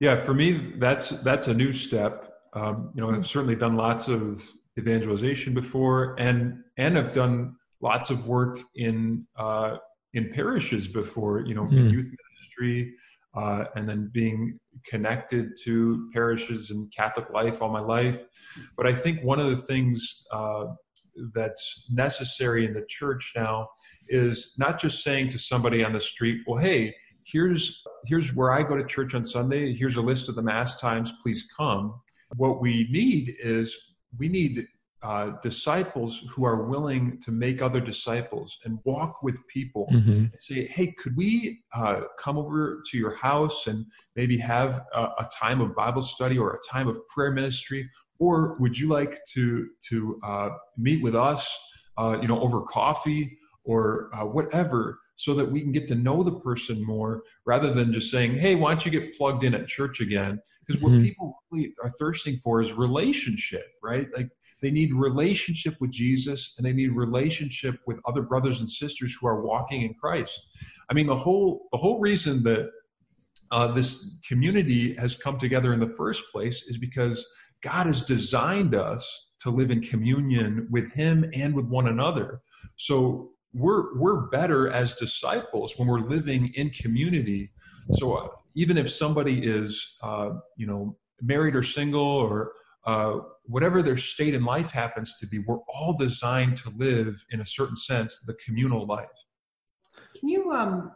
Yeah, 0.00 0.16
for 0.16 0.34
me, 0.34 0.72
that's 0.78 1.10
that's 1.22 1.46
a 1.46 1.54
new 1.54 1.72
step. 1.72 2.32
Um, 2.54 2.90
you 2.94 3.00
know, 3.00 3.10
I've 3.10 3.26
certainly 3.26 3.54
done 3.54 3.76
lots 3.76 4.08
of 4.08 4.42
evangelization 4.78 5.54
before, 5.54 6.16
and 6.18 6.62
and 6.76 6.98
I've 6.98 7.12
done 7.12 7.56
lots 7.80 8.10
of 8.10 8.26
work 8.26 8.60
in 8.74 9.26
uh, 9.36 9.76
in 10.14 10.30
parishes 10.30 10.88
before, 10.88 11.40
you 11.40 11.54
know, 11.54 11.64
mm. 11.64 11.90
youth 11.90 12.10
ministry, 12.32 12.94
uh, 13.34 13.64
and 13.76 13.88
then 13.88 14.10
being 14.12 14.58
connected 14.86 15.52
to 15.64 16.10
parishes 16.12 16.70
and 16.70 16.92
Catholic 16.94 17.30
life 17.30 17.62
all 17.62 17.70
my 17.70 17.80
life. 17.80 18.20
But 18.76 18.86
I 18.86 18.94
think 18.94 19.22
one 19.22 19.40
of 19.40 19.50
the 19.50 19.56
things 19.56 20.24
uh, 20.32 20.64
that's 21.34 21.86
necessary 21.90 22.66
in 22.66 22.72
the 22.72 22.84
church 22.88 23.32
now 23.36 23.68
is 24.08 24.54
not 24.58 24.80
just 24.80 25.02
saying 25.02 25.30
to 25.30 25.38
somebody 25.38 25.84
on 25.84 25.92
the 25.92 26.00
street, 26.00 26.42
"Well, 26.46 26.60
hey, 26.60 26.94
here's 27.24 27.82
here's 28.06 28.34
where 28.34 28.52
I 28.52 28.62
go 28.62 28.76
to 28.76 28.84
church 28.84 29.14
on 29.14 29.24
Sunday. 29.24 29.74
Here's 29.74 29.96
a 29.96 30.02
list 30.02 30.28
of 30.28 30.34
the 30.34 30.42
mass 30.42 30.78
times. 30.80 31.12
Please 31.22 31.46
come." 31.56 31.94
What 32.36 32.62
we 32.62 32.88
need 32.90 33.36
is 33.40 33.76
we 34.18 34.28
need 34.28 34.66
uh, 35.02 35.32
disciples 35.42 36.24
who 36.30 36.44
are 36.44 36.64
willing 36.64 37.18
to 37.20 37.32
make 37.32 37.60
other 37.60 37.80
disciples 37.80 38.58
and 38.64 38.78
walk 38.84 39.22
with 39.22 39.36
people 39.48 39.88
mm-hmm. 39.92 40.10
and 40.10 40.32
say, 40.38 40.66
hey, 40.66 40.94
could 41.02 41.16
we 41.16 41.60
uh, 41.74 42.02
come 42.20 42.38
over 42.38 42.82
to 42.88 42.96
your 42.96 43.14
house 43.16 43.66
and 43.66 43.84
maybe 44.14 44.38
have 44.38 44.82
a, 44.94 45.00
a, 45.00 45.28
time 45.36 45.60
of 45.60 45.74
Bible 45.74 46.02
study 46.02 46.38
or 46.38 46.52
a 46.52 46.72
time 46.72 46.86
of 46.86 47.00
prayer 47.08 47.32
ministry? 47.32 47.88
Or 48.20 48.56
would 48.60 48.78
you 48.78 48.88
like 48.88 49.18
to, 49.34 49.68
to 49.88 50.20
uh, 50.22 50.50
meet 50.78 51.02
with 51.02 51.16
us, 51.16 51.50
uh, 51.98 52.18
you 52.22 52.28
know, 52.28 52.40
over 52.40 52.60
coffee 52.62 53.36
or 53.64 54.08
uh, 54.14 54.24
whatever? 54.24 55.00
So 55.16 55.34
that 55.34 55.50
we 55.50 55.60
can 55.60 55.72
get 55.72 55.86
to 55.88 55.94
know 55.94 56.22
the 56.22 56.40
person 56.40 56.84
more 56.84 57.22
rather 57.44 57.72
than 57.72 57.92
just 57.92 58.10
saying, 58.10 58.38
hey, 58.38 58.54
why 58.54 58.70
don't 58.70 58.84
you 58.84 58.90
get 58.90 59.16
plugged 59.16 59.44
in 59.44 59.54
at 59.54 59.68
church 59.68 60.00
again? 60.00 60.40
Because 60.66 60.82
what 60.82 60.92
mm-hmm. 60.92 61.04
people 61.04 61.42
really 61.50 61.74
are 61.82 61.90
thirsting 61.90 62.38
for 62.38 62.60
is 62.60 62.72
relationship, 62.72 63.66
right? 63.82 64.08
Like 64.16 64.30
they 64.62 64.70
need 64.70 64.94
relationship 64.94 65.74
with 65.80 65.90
Jesus 65.90 66.54
and 66.56 66.64
they 66.64 66.72
need 66.72 66.92
relationship 66.92 67.74
with 67.86 67.98
other 68.06 68.22
brothers 68.22 68.60
and 68.60 68.70
sisters 68.70 69.16
who 69.20 69.26
are 69.26 69.42
walking 69.42 69.82
in 69.82 69.94
Christ. 69.94 70.40
I 70.88 70.94
mean, 70.94 71.08
the 71.08 71.16
whole 71.16 71.68
the 71.72 71.78
whole 71.78 71.98
reason 71.98 72.42
that 72.44 72.70
uh, 73.50 73.66
this 73.66 74.18
community 74.26 74.94
has 74.94 75.14
come 75.14 75.38
together 75.38 75.74
in 75.74 75.80
the 75.80 75.94
first 75.96 76.22
place 76.32 76.62
is 76.68 76.78
because 76.78 77.26
God 77.62 77.86
has 77.86 78.02
designed 78.02 78.74
us 78.74 79.04
to 79.40 79.50
live 79.50 79.70
in 79.70 79.82
communion 79.82 80.68
with 80.70 80.92
Him 80.92 81.28
and 81.34 81.54
with 81.54 81.66
one 81.66 81.88
another. 81.88 82.40
So 82.76 83.32
we're 83.52 83.98
we're 83.98 84.28
better 84.28 84.70
as 84.70 84.94
disciples 84.94 85.74
when 85.76 85.88
we're 85.88 86.00
living 86.00 86.52
in 86.54 86.70
community. 86.70 87.50
So 87.94 88.14
uh, 88.14 88.28
even 88.54 88.78
if 88.78 88.90
somebody 88.90 89.44
is, 89.44 89.96
uh, 90.02 90.30
you 90.56 90.66
know, 90.66 90.96
married 91.20 91.56
or 91.56 91.62
single 91.62 92.00
or 92.00 92.52
uh, 92.84 93.20
whatever 93.44 93.82
their 93.82 93.96
state 93.96 94.34
in 94.34 94.44
life 94.44 94.70
happens 94.70 95.16
to 95.20 95.26
be, 95.26 95.38
we're 95.38 95.58
all 95.68 95.96
designed 95.96 96.58
to 96.58 96.70
live, 96.76 97.24
in 97.30 97.40
a 97.40 97.46
certain 97.46 97.76
sense, 97.76 98.20
the 98.26 98.34
communal 98.34 98.86
life. 98.86 99.06
Can 100.18 100.28
you, 100.28 100.50
um, 100.52 100.92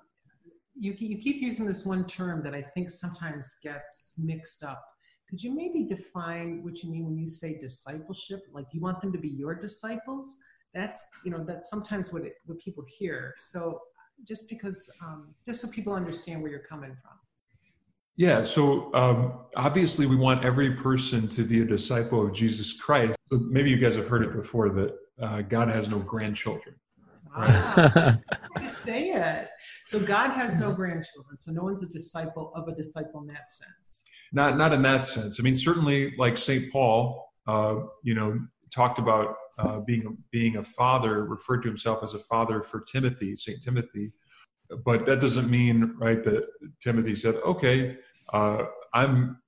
you, 0.74 0.94
you 0.98 1.18
keep 1.18 1.40
using 1.40 1.66
this 1.66 1.86
one 1.86 2.06
term 2.06 2.42
that 2.42 2.54
I 2.54 2.62
think 2.62 2.90
sometimes 2.90 3.56
gets 3.62 4.14
mixed 4.18 4.62
up. 4.62 4.84
Could 5.28 5.42
you 5.42 5.54
maybe 5.54 5.84
define 5.84 6.62
what 6.62 6.82
you 6.82 6.90
mean 6.90 7.04
when 7.04 7.18
you 7.18 7.26
say 7.26 7.58
discipleship? 7.58 8.40
Like 8.52 8.66
you 8.72 8.80
want 8.80 9.00
them 9.00 9.12
to 9.12 9.18
be 9.18 9.28
your 9.28 9.54
disciples? 9.54 10.36
That's, 10.74 11.02
you 11.24 11.30
know, 11.30 11.44
that's 11.44 11.70
sometimes 11.70 12.12
what, 12.12 12.22
it, 12.22 12.34
what 12.46 12.58
people 12.58 12.84
hear. 12.86 13.34
So 13.38 13.80
just 14.26 14.48
because, 14.48 14.88
um, 15.02 15.34
just 15.44 15.60
so 15.60 15.68
people 15.68 15.92
understand 15.94 16.42
where 16.42 16.50
you're 16.50 16.60
coming 16.60 16.96
from. 17.02 17.12
Yeah, 18.16 18.42
so 18.42 18.94
um, 18.94 19.40
obviously 19.56 20.06
we 20.06 20.16
want 20.16 20.44
every 20.44 20.70
person 20.70 21.28
to 21.28 21.44
be 21.44 21.60
a 21.60 21.64
disciple 21.64 22.26
of 22.26 22.32
Jesus 22.32 22.72
Christ. 22.72 23.18
So 23.28 23.38
maybe 23.50 23.70
you 23.70 23.76
guys 23.76 23.96
have 23.96 24.08
heard 24.08 24.22
it 24.22 24.34
before 24.34 24.70
that 24.70 24.94
uh, 25.20 25.42
God 25.42 25.68
has 25.68 25.88
no 25.88 25.98
grandchildren. 25.98 26.74
Right? 27.36 28.14
Ah, 28.56 28.62
to 28.62 28.70
say 28.70 29.10
it. 29.10 29.48
So 29.84 30.00
God 30.00 30.30
has 30.30 30.58
no 30.58 30.72
grandchildren. 30.72 31.36
So 31.36 31.52
no 31.52 31.62
one's 31.62 31.82
a 31.82 31.88
disciple 31.88 32.50
of 32.56 32.66
a 32.68 32.74
disciple 32.74 33.20
in 33.20 33.26
that 33.26 33.50
sense. 33.50 34.04
Not 34.32 34.56
not 34.56 34.72
in 34.72 34.80
that 34.82 35.06
sense. 35.06 35.38
I 35.38 35.42
mean, 35.42 35.54
certainly, 35.54 36.14
like 36.16 36.38
Saint 36.38 36.72
Paul, 36.72 37.30
uh, 37.46 37.76
you 38.02 38.14
know, 38.14 38.40
talked 38.74 38.98
about 38.98 39.36
uh, 39.58 39.80
being 39.80 40.16
being 40.30 40.56
a 40.56 40.64
father, 40.64 41.26
referred 41.26 41.62
to 41.64 41.68
himself 41.68 42.02
as 42.02 42.14
a 42.14 42.20
father 42.20 42.62
for 42.62 42.80
Timothy, 42.80 43.36
Saint 43.36 43.62
Timothy 43.62 44.12
but 44.84 45.06
that 45.06 45.20
doesn't 45.20 45.50
mean 45.50 45.94
right 45.98 46.24
that 46.24 46.46
timothy 46.80 47.14
said 47.14 47.34
okay 47.46 47.96
uh, 48.32 48.64
i'm 48.94 49.38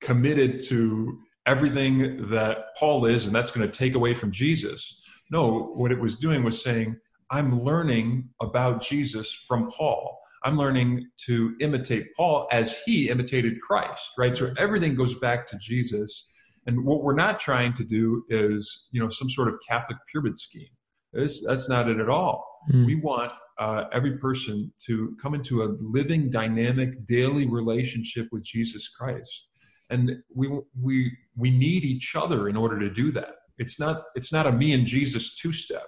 committed 0.00 0.60
to 0.60 1.18
everything 1.46 2.28
that 2.30 2.74
paul 2.76 3.06
is 3.06 3.26
and 3.26 3.34
that's 3.34 3.50
going 3.50 3.66
to 3.66 3.78
take 3.78 3.94
away 3.94 4.14
from 4.14 4.30
jesus. 4.30 4.98
No 5.30 5.72
what 5.74 5.92
it 5.92 6.00
was 6.00 6.16
doing 6.16 6.42
was 6.42 6.62
saying 6.62 6.96
i'm 7.30 7.62
learning 7.62 8.28
about 8.40 8.82
jesus 8.82 9.32
from 9.46 9.70
paul. 9.70 10.18
I'm 10.42 10.56
learning 10.56 11.06
to 11.26 11.54
imitate 11.60 12.06
paul 12.16 12.48
as 12.50 12.76
he 12.84 13.08
imitated 13.10 13.60
christ 13.60 14.10
right? 14.18 14.36
So 14.36 14.52
everything 14.58 14.94
goes 14.94 15.18
back 15.18 15.48
to 15.48 15.58
jesus. 15.58 16.28
And 16.66 16.84
what 16.84 17.02
we're 17.02 17.14
not 17.14 17.40
trying 17.40 17.72
to 17.74 17.84
do 17.84 18.24
is 18.28 18.86
you 18.92 19.00
know 19.00 19.10
some 19.10 19.30
sort 19.30 19.48
of 19.48 19.54
catholic 19.66 19.98
pyramid 20.10 20.38
scheme. 20.38 20.68
This, 21.12 21.44
that's 21.44 21.68
not 21.68 21.88
it 21.88 21.98
at 21.98 22.08
all. 22.08 22.46
Mm. 22.72 22.86
we 22.86 22.94
want 22.96 23.32
uh, 23.60 23.84
every 23.92 24.16
person 24.16 24.72
to 24.86 25.14
come 25.22 25.34
into 25.34 25.62
a 25.62 25.76
living, 25.80 26.30
dynamic, 26.30 27.06
daily 27.06 27.46
relationship 27.46 28.26
with 28.32 28.42
Jesus 28.42 28.88
Christ. 28.88 29.48
And 29.90 30.10
we, 30.34 30.48
we, 30.80 31.12
we 31.36 31.50
need 31.50 31.84
each 31.84 32.16
other 32.16 32.48
in 32.48 32.56
order 32.56 32.78
to 32.80 32.90
do 32.90 33.12
that. 33.12 33.34
It's 33.58 33.78
not, 33.78 34.04
it's 34.14 34.32
not 34.32 34.46
a 34.46 34.52
me 34.52 34.72
and 34.72 34.86
Jesus 34.86 35.36
two 35.36 35.52
step. 35.52 35.86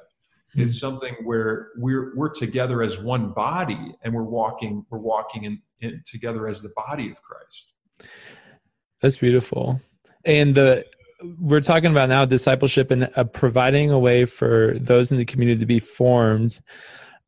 Mm-hmm. 0.51 0.63
It's 0.63 0.79
something 0.79 1.15
where 1.25 1.71
we're, 1.77 2.15
we're 2.15 2.29
together 2.29 2.83
as 2.83 2.99
one 2.99 3.33
body 3.33 3.95
and 4.03 4.13
we're 4.13 4.23
walking, 4.23 4.85
we're 4.91 4.99
walking 4.99 5.45
in, 5.45 5.63
in 5.81 6.03
together 6.05 6.47
as 6.49 6.61
the 6.61 6.73
body 6.77 7.11
of 7.11 7.17
Christ. 7.23 8.11
That's 9.01 9.17
beautiful. 9.17 9.81
And 10.27 10.55
the, 10.55 10.85
we're 11.41 11.61
talking 11.61 11.91
about 11.91 12.11
now 12.11 12.27
discipleship 12.27 12.91
and 12.91 13.09
uh, 13.17 13.25
providing 13.25 13.93
a 13.93 13.99
way 13.99 14.27
for 14.27 14.77
those 14.79 15.11
in 15.11 15.17
the 15.17 15.25
community 15.25 15.61
to 15.61 15.67
be 15.67 15.79
formed 15.79 16.61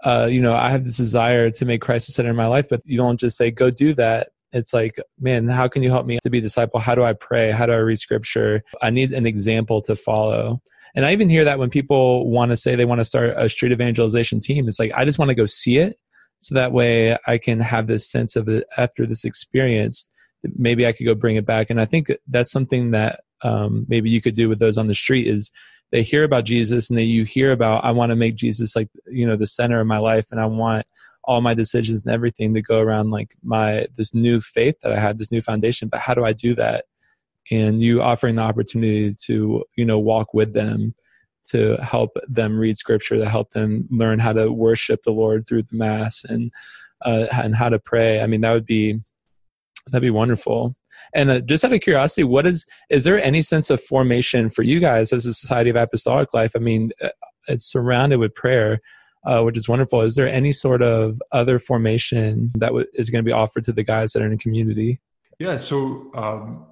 uh, 0.04 0.26
you 0.26 0.40
know, 0.40 0.54
I 0.54 0.70
have 0.70 0.84
this 0.84 0.96
desire 0.96 1.50
to 1.50 1.64
make 1.64 1.80
Christ 1.80 2.06
the 2.06 2.12
center 2.12 2.30
of 2.30 2.36
my 2.36 2.46
life, 2.46 2.66
but 2.68 2.82
you 2.84 2.96
don't 2.96 3.18
just 3.18 3.36
say, 3.36 3.50
go 3.50 3.70
do 3.70 3.94
that. 3.94 4.28
It's 4.52 4.72
like, 4.72 4.96
man, 5.18 5.48
how 5.48 5.66
can 5.66 5.82
you 5.82 5.90
help 5.90 6.06
me 6.06 6.18
to 6.22 6.30
be 6.30 6.38
a 6.38 6.42
disciple? 6.42 6.78
How 6.78 6.94
do 6.94 7.02
I 7.02 7.12
pray? 7.12 7.50
How 7.50 7.66
do 7.66 7.72
I 7.72 7.76
read 7.76 7.98
scripture? 7.98 8.62
I 8.82 8.90
need 8.90 9.12
an 9.12 9.26
example 9.26 9.82
to 9.82 9.96
follow. 9.96 10.62
And 10.94 11.04
I 11.04 11.12
even 11.12 11.28
hear 11.28 11.44
that 11.44 11.58
when 11.58 11.70
people 11.70 12.30
want 12.30 12.50
to 12.50 12.56
say 12.56 12.76
they 12.76 12.84
want 12.84 13.00
to 13.00 13.04
start 13.04 13.34
a 13.36 13.48
street 13.48 13.72
evangelization 13.72 14.38
team, 14.38 14.68
it's 14.68 14.78
like, 14.78 14.92
I 14.94 15.04
just 15.04 15.18
want 15.18 15.30
to 15.30 15.34
go 15.34 15.46
see 15.46 15.78
it. 15.78 15.98
So 16.38 16.54
that 16.54 16.72
way 16.72 17.18
I 17.26 17.38
can 17.38 17.58
have 17.60 17.86
this 17.86 18.08
sense 18.08 18.36
of 18.36 18.48
it 18.48 18.64
after 18.76 19.06
this 19.06 19.24
experience, 19.24 20.08
maybe 20.56 20.86
I 20.86 20.92
could 20.92 21.06
go 21.06 21.14
bring 21.14 21.36
it 21.36 21.46
back. 21.46 21.70
And 21.70 21.80
I 21.80 21.84
think 21.84 22.12
that's 22.28 22.52
something 22.52 22.92
that 22.92 23.22
um, 23.42 23.86
maybe 23.88 24.10
you 24.10 24.20
could 24.20 24.36
do 24.36 24.48
with 24.48 24.58
those 24.58 24.78
on 24.78 24.86
the 24.86 24.94
street 24.94 25.26
is 25.26 25.50
they 25.94 26.02
hear 26.02 26.24
about 26.24 26.42
Jesus 26.42 26.90
and 26.90 26.98
that 26.98 27.04
you 27.04 27.22
hear 27.22 27.52
about 27.52 27.84
I 27.84 27.92
want 27.92 28.10
to 28.10 28.16
make 28.16 28.34
Jesus 28.34 28.74
like 28.74 28.88
you 29.06 29.24
know 29.24 29.36
the 29.36 29.46
center 29.46 29.78
of 29.78 29.86
my 29.86 29.98
life 29.98 30.26
and 30.32 30.40
I 30.40 30.46
want 30.46 30.84
all 31.22 31.40
my 31.40 31.54
decisions 31.54 32.04
and 32.04 32.12
everything 32.12 32.52
to 32.52 32.60
go 32.60 32.80
around 32.80 33.12
like 33.12 33.36
my 33.44 33.86
this 33.96 34.12
new 34.12 34.40
faith 34.40 34.74
that 34.82 34.90
I 34.90 34.98
had 34.98 35.18
this 35.18 35.30
new 35.30 35.40
foundation 35.40 35.86
but 35.86 36.00
how 36.00 36.12
do 36.12 36.24
I 36.24 36.32
do 36.32 36.56
that? 36.56 36.86
And 37.52 37.80
you 37.80 38.02
offering 38.02 38.34
the 38.34 38.42
opportunity 38.42 39.14
to 39.26 39.64
you 39.76 39.84
know 39.84 40.00
walk 40.00 40.34
with 40.34 40.52
them 40.52 40.96
to 41.50 41.76
help 41.76 42.10
them 42.26 42.58
read 42.58 42.76
scripture 42.76 43.16
to 43.16 43.30
help 43.30 43.50
them 43.50 43.86
learn 43.88 44.18
how 44.18 44.32
to 44.32 44.50
worship 44.50 45.04
the 45.04 45.12
Lord 45.12 45.46
through 45.46 45.62
the 45.62 45.76
mass 45.76 46.24
and 46.28 46.50
uh, 47.04 47.26
and 47.30 47.54
how 47.54 47.68
to 47.68 47.78
pray. 47.78 48.20
I 48.20 48.26
mean 48.26 48.40
that 48.40 48.52
would 48.52 48.66
be 48.66 48.98
that'd 49.92 50.02
be 50.02 50.10
wonderful 50.10 50.74
and 51.14 51.30
uh, 51.30 51.40
just 51.40 51.64
out 51.64 51.72
of 51.72 51.80
curiosity, 51.80 52.24
what 52.24 52.46
is 52.46 52.66
is 52.90 53.04
there 53.04 53.22
any 53.22 53.42
sense 53.42 53.70
of 53.70 53.82
formation 53.82 54.50
for 54.50 54.62
you 54.62 54.80
guys 54.80 55.12
as 55.12 55.26
a 55.26 55.34
Society 55.34 55.70
of 55.70 55.76
Apostolic 55.76 56.34
Life? 56.34 56.52
I 56.54 56.58
mean, 56.58 56.90
uh, 57.02 57.08
it's 57.48 57.64
surrounded 57.64 58.18
with 58.18 58.34
prayer, 58.34 58.80
uh, 59.26 59.42
which 59.42 59.56
is 59.56 59.68
wonderful. 59.68 60.00
Is 60.00 60.14
there 60.14 60.28
any 60.28 60.52
sort 60.52 60.82
of 60.82 61.20
other 61.32 61.58
formation 61.58 62.52
that 62.56 62.68
w- 62.68 62.86
is 62.94 63.10
going 63.10 63.24
to 63.24 63.28
be 63.28 63.32
offered 63.32 63.64
to 63.64 63.72
the 63.72 63.84
guys 63.84 64.12
that 64.12 64.22
are 64.22 64.26
in 64.26 64.32
the 64.32 64.38
community? 64.38 65.00
Yeah. 65.38 65.56
So. 65.56 66.10
Um, 66.14 66.66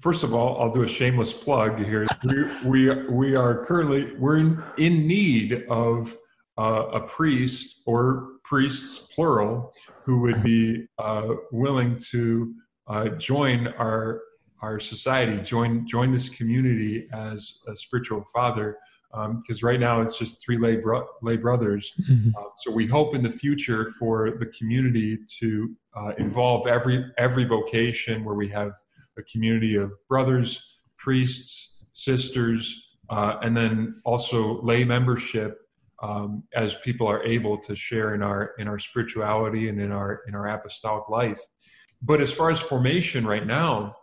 first 0.00 0.24
of 0.24 0.34
all, 0.34 0.60
I'll 0.60 0.72
do 0.72 0.82
a 0.82 0.88
shameless 0.88 1.32
plug 1.32 1.78
here. 1.84 2.06
We 2.24 2.44
we, 2.64 3.04
we 3.04 3.36
are 3.36 3.64
currently 3.64 4.14
we're 4.16 4.38
in, 4.38 4.62
in 4.76 5.06
need 5.06 5.64
of 5.70 6.16
uh, 6.58 6.86
a 6.92 7.00
priest 7.00 7.80
or 7.86 8.28
priests 8.44 8.98
plural 9.14 9.72
who 10.04 10.20
would 10.20 10.42
be 10.42 10.86
uh, 10.98 11.28
willing 11.50 11.96
to 12.10 12.54
uh, 12.86 13.08
join 13.10 13.68
our 13.78 14.22
our 14.62 14.80
society, 14.80 15.42
join 15.42 15.86
join 15.86 16.12
this 16.12 16.28
community 16.28 17.08
as 17.12 17.54
a 17.68 17.76
spiritual 17.76 18.24
father. 18.32 18.76
Because 19.12 19.62
um, 19.62 19.68
right 19.68 19.78
now 19.78 20.00
it's 20.00 20.18
just 20.18 20.42
three 20.42 20.58
lay, 20.58 20.74
bro- 20.74 21.06
lay 21.22 21.36
brothers. 21.36 21.92
Mm-hmm. 22.10 22.30
Uh, 22.36 22.48
so 22.56 22.72
we 22.72 22.84
hope 22.84 23.14
in 23.14 23.22
the 23.22 23.30
future 23.30 23.92
for 23.96 24.32
the 24.40 24.46
community 24.46 25.18
to 25.38 25.76
uh, 25.96 26.12
involve 26.18 26.66
every 26.66 27.04
every 27.16 27.44
vocation 27.44 28.24
where 28.24 28.34
we 28.34 28.48
have 28.48 28.72
a 29.16 29.22
community 29.22 29.76
of 29.76 29.92
brothers, 30.08 30.78
priests, 30.96 31.84
sisters, 31.92 32.88
uh, 33.10 33.36
and 33.42 33.56
then 33.56 34.00
also 34.04 34.60
lay 34.62 34.82
membership 34.82 35.60
um, 36.02 36.42
as 36.54 36.74
people 36.76 37.06
are 37.06 37.22
able 37.24 37.56
to 37.58 37.76
share 37.76 38.14
in 38.14 38.22
our 38.22 38.52
in 38.58 38.68
our 38.68 38.78
spirituality 38.78 39.68
and 39.68 39.80
in 39.80 39.92
our 39.92 40.22
in 40.26 40.34
our 40.34 40.48
apostolic 40.48 41.08
life. 41.08 41.40
But 42.04 42.20
as 42.20 42.30
far 42.30 42.50
as 42.50 42.60
formation 42.60 43.26
right 43.26 43.46
now, 43.46 43.96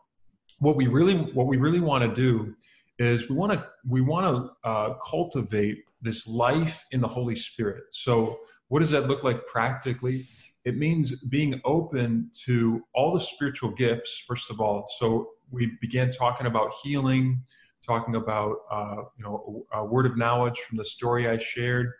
what 0.58 0.76
we 0.76 0.88
really 0.88 1.16
what 1.16 1.48
we 1.48 1.58
really 1.58 1.80
want 1.80 2.04
to 2.04 2.16
do 2.16 2.56
is 2.98 3.30
we 3.30 3.36
want 3.36 3.52
to 3.52 3.66
we 3.88 4.02
want 4.02 4.26
to 4.26 4.68
uh, 4.68 4.94
cultivate 5.06 5.84
this 6.02 6.28
life 6.28 6.86
in 6.92 7.00
the 7.00 7.08
Holy 7.08 7.36
Spirit. 7.36 7.84
So 7.92 8.40
what 8.70 8.80
does 8.80 8.90
that 8.90 9.08
look 9.08 9.24
like 9.24 9.46
practically? 9.46 10.28
It 10.66 10.78
means 10.78 11.16
being 11.30 11.62
open 11.64 12.32
to 12.46 12.84
all 12.96 13.14
the 13.14 13.22
spiritual 13.22 13.72
gifts, 13.72 14.24
first 14.28 14.50
of 14.50 14.60
all. 14.60 14.88
So 14.98 15.30
we 15.52 15.74
began 15.80 16.12
talking 16.12 16.48
about 16.48 16.74
healing, 16.84 17.44
talking 17.86 18.16
about 18.16 18.58
uh, 18.72 19.04
you 19.16 19.24
know 19.24 19.66
a, 19.74 19.86
word 19.86 20.08
of 20.08 20.18
knowledge 20.18 20.60
from 20.68 20.78
the 20.78 20.86
story 20.86 21.30
I 21.30 21.38
shared, 21.38 21.92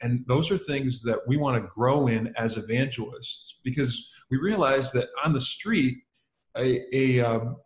and 0.00 0.24
those 0.26 0.50
are 0.50 0.58
things 0.58 1.02
that 1.02 1.18
we 1.26 1.36
want 1.36 1.62
to 1.62 1.68
grow 1.68 2.06
in 2.06 2.32
as 2.38 2.56
evangelists 2.56 3.56
because 3.62 4.06
we 4.30 4.38
realize 4.38 4.92
that 4.92 5.08
on 5.24 5.32
the 5.32 5.40
street, 5.40 5.98
a 6.56 6.82
a, 6.92 7.20
um, 7.20 7.56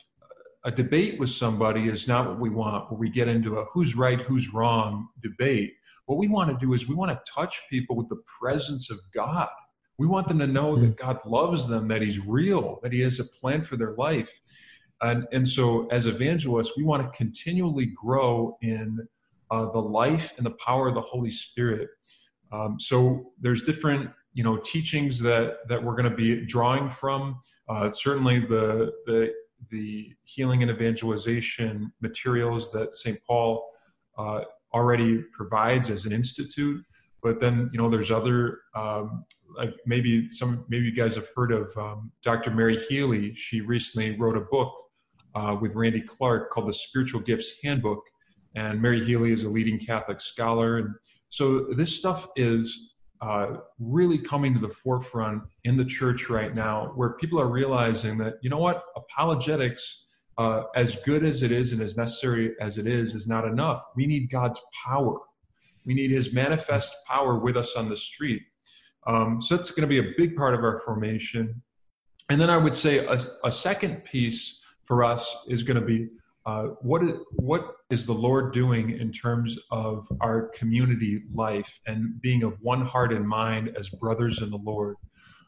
a 0.64 0.70
debate 0.70 1.18
with 1.18 1.30
somebody 1.30 1.88
is 1.88 2.08
not 2.08 2.26
what 2.26 2.40
we 2.40 2.50
want. 2.50 2.90
Where 2.90 2.98
we 2.98 3.10
get 3.10 3.28
into 3.28 3.58
a 3.58 3.64
who's 3.72 3.94
right, 3.94 4.20
who's 4.20 4.52
wrong 4.52 5.08
debate. 5.20 5.74
What 6.06 6.18
we 6.18 6.28
want 6.28 6.50
to 6.50 6.66
do 6.66 6.74
is 6.74 6.88
we 6.88 6.94
want 6.94 7.10
to 7.10 7.32
touch 7.32 7.62
people 7.70 7.96
with 7.96 8.08
the 8.08 8.22
presence 8.40 8.90
of 8.90 8.98
God. 9.14 9.48
We 9.96 10.06
want 10.06 10.28
them 10.28 10.38
to 10.40 10.46
know 10.46 10.76
that 10.76 10.86
hmm. 10.86 10.92
God 10.92 11.20
loves 11.24 11.68
them, 11.68 11.88
that 11.88 12.02
He's 12.02 12.18
real, 12.18 12.80
that 12.82 12.92
He 12.92 13.00
has 13.00 13.20
a 13.20 13.24
plan 13.24 13.64
for 13.64 13.76
their 13.76 13.94
life. 13.94 14.28
And, 15.02 15.26
and 15.32 15.46
so, 15.46 15.86
as 15.88 16.06
evangelists, 16.06 16.72
we 16.76 16.82
want 16.82 17.02
to 17.02 17.16
continually 17.16 17.86
grow 17.86 18.56
in 18.62 19.06
uh, 19.50 19.70
the 19.70 19.80
life 19.80 20.32
and 20.36 20.46
the 20.46 20.52
power 20.52 20.88
of 20.88 20.94
the 20.94 21.02
Holy 21.02 21.30
Spirit. 21.30 21.88
Um, 22.52 22.76
so, 22.80 23.32
there's 23.40 23.62
different 23.64 24.10
you 24.34 24.44
know 24.44 24.56
teachings 24.58 25.18
that 25.20 25.66
that 25.68 25.82
we're 25.82 25.96
going 25.96 26.10
to 26.10 26.16
be 26.16 26.44
drawing 26.44 26.90
from. 26.90 27.40
Uh, 27.68 27.90
certainly, 27.90 28.40
the 28.40 28.92
the 29.06 29.32
the 29.70 30.12
healing 30.24 30.62
and 30.62 30.70
evangelization 30.70 31.92
materials 32.00 32.70
that 32.72 32.94
St. 32.94 33.18
Paul 33.26 33.66
uh, 34.18 34.42
already 34.72 35.22
provides 35.32 35.90
as 35.90 36.04
an 36.04 36.12
institute. 36.12 36.84
But 37.22 37.40
then, 37.40 37.70
you 37.72 37.80
know, 37.80 37.88
there's 37.88 38.10
other, 38.10 38.60
um, 38.74 39.24
like 39.56 39.74
maybe 39.86 40.28
some, 40.30 40.66
maybe 40.68 40.84
you 40.84 40.92
guys 40.92 41.14
have 41.14 41.28
heard 41.34 41.52
of 41.52 41.74
um, 41.78 42.12
Dr. 42.22 42.50
Mary 42.50 42.76
Healy. 42.76 43.34
She 43.34 43.62
recently 43.62 44.18
wrote 44.18 44.36
a 44.36 44.42
book 44.42 44.74
uh, 45.34 45.56
with 45.58 45.74
Randy 45.74 46.02
Clark 46.02 46.50
called 46.50 46.68
The 46.68 46.74
Spiritual 46.74 47.20
Gifts 47.20 47.52
Handbook. 47.62 48.02
And 48.54 48.80
Mary 48.80 49.02
Healy 49.02 49.32
is 49.32 49.44
a 49.44 49.48
leading 49.48 49.78
Catholic 49.78 50.20
scholar. 50.20 50.78
And 50.78 50.94
so 51.30 51.66
this 51.74 51.96
stuff 51.96 52.28
is 52.36 52.90
uh, 53.24 53.56
really 53.78 54.18
coming 54.18 54.52
to 54.52 54.60
the 54.60 54.68
forefront 54.68 55.42
in 55.64 55.78
the 55.78 55.84
church 55.84 56.28
right 56.28 56.54
now, 56.54 56.92
where 56.94 57.14
people 57.14 57.40
are 57.40 57.48
realizing 57.48 58.18
that, 58.18 58.34
you 58.42 58.50
know 58.50 58.58
what, 58.58 58.82
apologetics 58.96 60.02
uh, 60.36 60.64
as 60.76 60.96
good 61.06 61.24
as 61.24 61.42
it 61.42 61.50
is 61.50 61.72
and 61.72 61.80
as 61.80 61.96
necessary 61.96 62.54
as 62.60 62.76
it 62.76 62.86
is, 62.86 63.14
is 63.14 63.26
not 63.26 63.46
enough. 63.46 63.82
We 63.96 64.06
need 64.06 64.30
God's 64.30 64.60
power. 64.86 65.16
We 65.86 65.94
need 65.94 66.10
His 66.10 66.34
manifest 66.34 66.94
power 67.06 67.38
with 67.38 67.56
us 67.56 67.76
on 67.76 67.88
the 67.88 67.96
street. 67.96 68.42
Um, 69.06 69.40
so 69.40 69.56
that's 69.56 69.70
going 69.70 69.88
to 69.88 70.02
be 70.02 70.06
a 70.06 70.12
big 70.18 70.36
part 70.36 70.54
of 70.54 70.60
our 70.60 70.80
formation. 70.80 71.62
And 72.28 72.38
then 72.38 72.50
I 72.50 72.58
would 72.58 72.74
say 72.74 73.06
a, 73.06 73.18
a 73.42 73.52
second 73.52 74.04
piece 74.04 74.60
for 74.82 75.02
us 75.02 75.34
is 75.48 75.62
going 75.62 75.80
to 75.80 75.86
be 75.86 76.08
uh, 76.46 76.64
what 76.82 77.02
is, 77.02 77.12
what 77.36 77.76
is 77.90 78.06
the 78.06 78.12
Lord 78.12 78.52
doing 78.52 78.98
in 78.98 79.12
terms 79.12 79.56
of 79.70 80.06
our 80.20 80.48
community 80.48 81.22
life 81.32 81.80
and 81.86 82.20
being 82.20 82.42
of 82.42 82.54
one 82.60 82.84
heart 82.84 83.12
and 83.12 83.26
mind 83.26 83.74
as 83.78 83.88
brothers 83.88 84.42
in 84.42 84.50
the 84.50 84.58
Lord? 84.58 84.96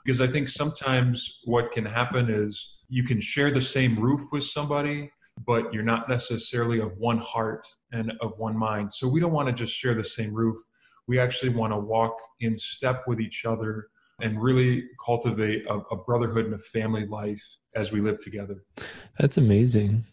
Because 0.04 0.20
I 0.20 0.26
think 0.26 0.48
sometimes 0.48 1.40
what 1.44 1.72
can 1.72 1.84
happen 1.84 2.30
is 2.30 2.76
you 2.88 3.04
can 3.04 3.20
share 3.20 3.50
the 3.50 3.60
same 3.60 3.98
roof 3.98 4.22
with 4.32 4.44
somebody, 4.44 5.10
but 5.46 5.72
you're 5.74 5.82
not 5.82 6.08
necessarily 6.08 6.80
of 6.80 6.96
one 6.96 7.18
heart 7.18 7.66
and 7.92 8.12
of 8.20 8.32
one 8.38 8.56
mind. 8.56 8.92
So 8.92 9.06
we 9.06 9.20
don't 9.20 9.32
want 9.32 9.48
to 9.48 9.54
just 9.54 9.74
share 9.74 9.94
the 9.94 10.04
same 10.04 10.32
roof. 10.32 10.56
We 11.08 11.18
actually 11.18 11.50
want 11.50 11.72
to 11.72 11.78
walk 11.78 12.16
in 12.40 12.56
step 12.56 13.04
with 13.06 13.20
each 13.20 13.44
other 13.44 13.88
and 14.22 14.40
really 14.40 14.84
cultivate 15.04 15.66
a, 15.68 15.80
a 15.90 15.96
brotherhood 15.96 16.46
and 16.46 16.54
a 16.54 16.58
family 16.58 17.06
life 17.06 17.44
as 17.74 17.92
we 17.92 18.00
live 18.00 18.22
together. 18.22 18.64
That's 19.18 19.36
amazing. 19.36 20.04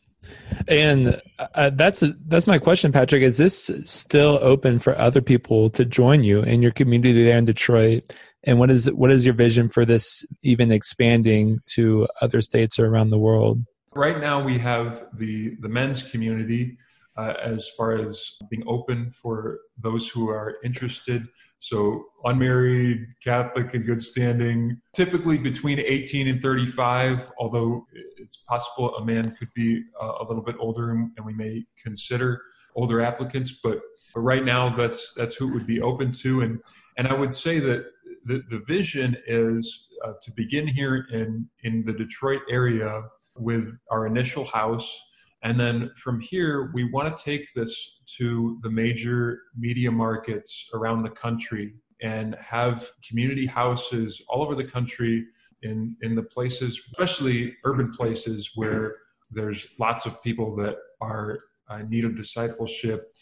And 0.68 1.22
uh, 1.40 1.72
that's 1.74 2.04
a, 2.04 2.14
that's 2.28 2.48
my 2.48 2.58
question, 2.58 2.92
Patrick. 2.92 3.24
Is 3.24 3.38
this 3.38 3.70
still 3.86 4.40
open 4.42 4.80
for 4.80 4.98
other 4.98 5.22
people 5.22 5.70
to 5.72 5.86
join 5.86 6.24
you 6.24 6.42
in 6.42 6.62
your 6.62 6.72
community 6.72 7.24
there 7.24 7.38
in 7.38 7.46
Detroit? 7.46 8.14
And 8.46 8.60
what 8.60 8.70
is 8.70 8.92
what 8.92 9.12
is 9.12 9.26
your 9.26 9.34
vision 9.34 9.70
for 9.70 9.86
this 9.86 10.26
even 10.42 10.72
expanding 10.72 11.60
to 11.76 12.08
other 12.22 12.42
states 12.42 12.78
or 12.78 12.88
around 12.88 13.10
the 13.10 13.20
world? 13.20 13.64
Right 13.96 14.20
now 14.20 14.44
we 14.44 14.58
have 14.60 15.06
the 15.14 15.56
the 15.62 15.70
men's 15.70 16.04
community 16.04 16.78
uh, 17.18 17.34
as 17.42 17.70
far 17.78 17.96
as 17.96 18.32
being 18.50 18.64
open 18.68 19.12
for 19.12 19.60
those 19.78 20.10
who 20.10 20.30
are 20.30 20.56
interested 20.64 21.28
so 21.64 22.06
unmarried 22.26 23.06
catholic 23.24 23.74
in 23.74 23.84
good 23.84 24.02
standing 24.02 24.78
typically 24.94 25.38
between 25.38 25.80
18 25.80 26.28
and 26.28 26.42
35 26.42 27.32
although 27.40 27.86
it's 28.18 28.38
possible 28.48 28.96
a 28.98 29.06
man 29.06 29.36
could 29.38 29.50
be 29.56 29.82
uh, 30.02 30.14
a 30.22 30.24
little 30.28 30.44
bit 30.44 30.56
older 30.60 30.92
and 30.92 31.26
we 31.26 31.34
may 31.34 31.64
consider 31.82 32.42
older 32.76 33.02
applicants 33.02 33.60
but, 33.64 33.80
but 34.14 34.22
right 34.22 34.44
now 34.44 34.76
that's 34.76 35.14
that's 35.16 35.36
who 35.36 35.50
it 35.50 35.54
would 35.54 35.68
be 35.68 35.82
open 35.82 36.12
to 36.12 36.42
and 36.42 36.60
and 36.98 37.08
i 37.08 37.14
would 37.14 37.34
say 37.34 37.60
that 37.60 37.86
the, 38.26 38.44
the 38.50 38.62
vision 38.68 39.18
is 39.28 39.88
uh, 40.06 40.14
to 40.22 40.32
begin 40.32 40.68
here 40.68 41.08
in, 41.12 41.48
in 41.64 41.84
the 41.86 41.94
Detroit 41.94 42.42
area 42.50 43.04
with 43.38 43.76
our 43.92 44.06
initial 44.06 44.46
house. 44.46 45.02
And 45.44 45.60
then 45.60 45.92
from 45.98 46.22
here, 46.22 46.72
we 46.74 46.86
want 46.86 47.16
to 47.16 47.24
take 47.24 47.54
this 47.54 48.00
to 48.18 48.60
the 48.64 48.70
major 48.70 49.40
media 49.58 49.92
markets 49.92 50.70
around 50.74 51.04
the 51.04 51.10
country 51.10 51.74
and 52.02 52.36
have 52.36 52.90
community 53.08 53.46
houses 53.46 54.22
all 54.30 54.42
over 54.42 54.56
the 54.56 54.64
country 54.64 55.26
in, 55.62 55.96
in 56.02 56.16
the 56.16 56.24
places, 56.24 56.82
especially 56.92 57.56
urban 57.66 57.92
places 57.92 58.52
where 58.56 58.96
there's 59.32 59.68
lots 59.80 60.06
of 60.06 60.22
people 60.24 60.56
that 60.56 60.76
are 61.02 61.40
in 61.80 61.90
need 61.90 62.06
of 62.06 62.16
discipleship 62.16 63.14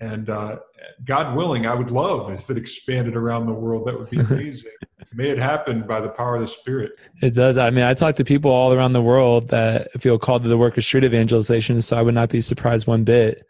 and 0.00 0.30
uh, 0.30 0.58
God 1.04 1.34
willing, 1.36 1.66
I 1.66 1.74
would 1.74 1.90
love 1.90 2.30
if 2.30 2.48
it 2.48 2.56
expanded 2.56 3.16
around 3.16 3.46
the 3.46 3.52
world. 3.52 3.86
That 3.86 3.98
would 3.98 4.10
be 4.10 4.18
amazing. 4.34 4.70
May 5.12 5.30
it 5.30 5.38
happen 5.38 5.86
by 5.86 6.00
the 6.00 6.08
power 6.08 6.36
of 6.36 6.42
the 6.42 6.48
Spirit. 6.48 6.92
It 7.20 7.34
does. 7.34 7.56
I 7.56 7.70
mean, 7.70 7.84
I 7.84 7.94
talk 7.94 8.14
to 8.16 8.24
people 8.24 8.50
all 8.50 8.72
around 8.72 8.92
the 8.92 9.02
world 9.02 9.48
that 9.48 9.90
feel 10.00 10.18
called 10.18 10.44
to 10.44 10.48
the 10.48 10.58
work 10.58 10.76
of 10.76 10.84
street 10.84 11.04
evangelization. 11.04 11.82
So 11.82 11.96
I 11.96 12.02
would 12.02 12.14
not 12.14 12.28
be 12.28 12.40
surprised 12.40 12.86
one 12.86 13.04
bit 13.04 13.44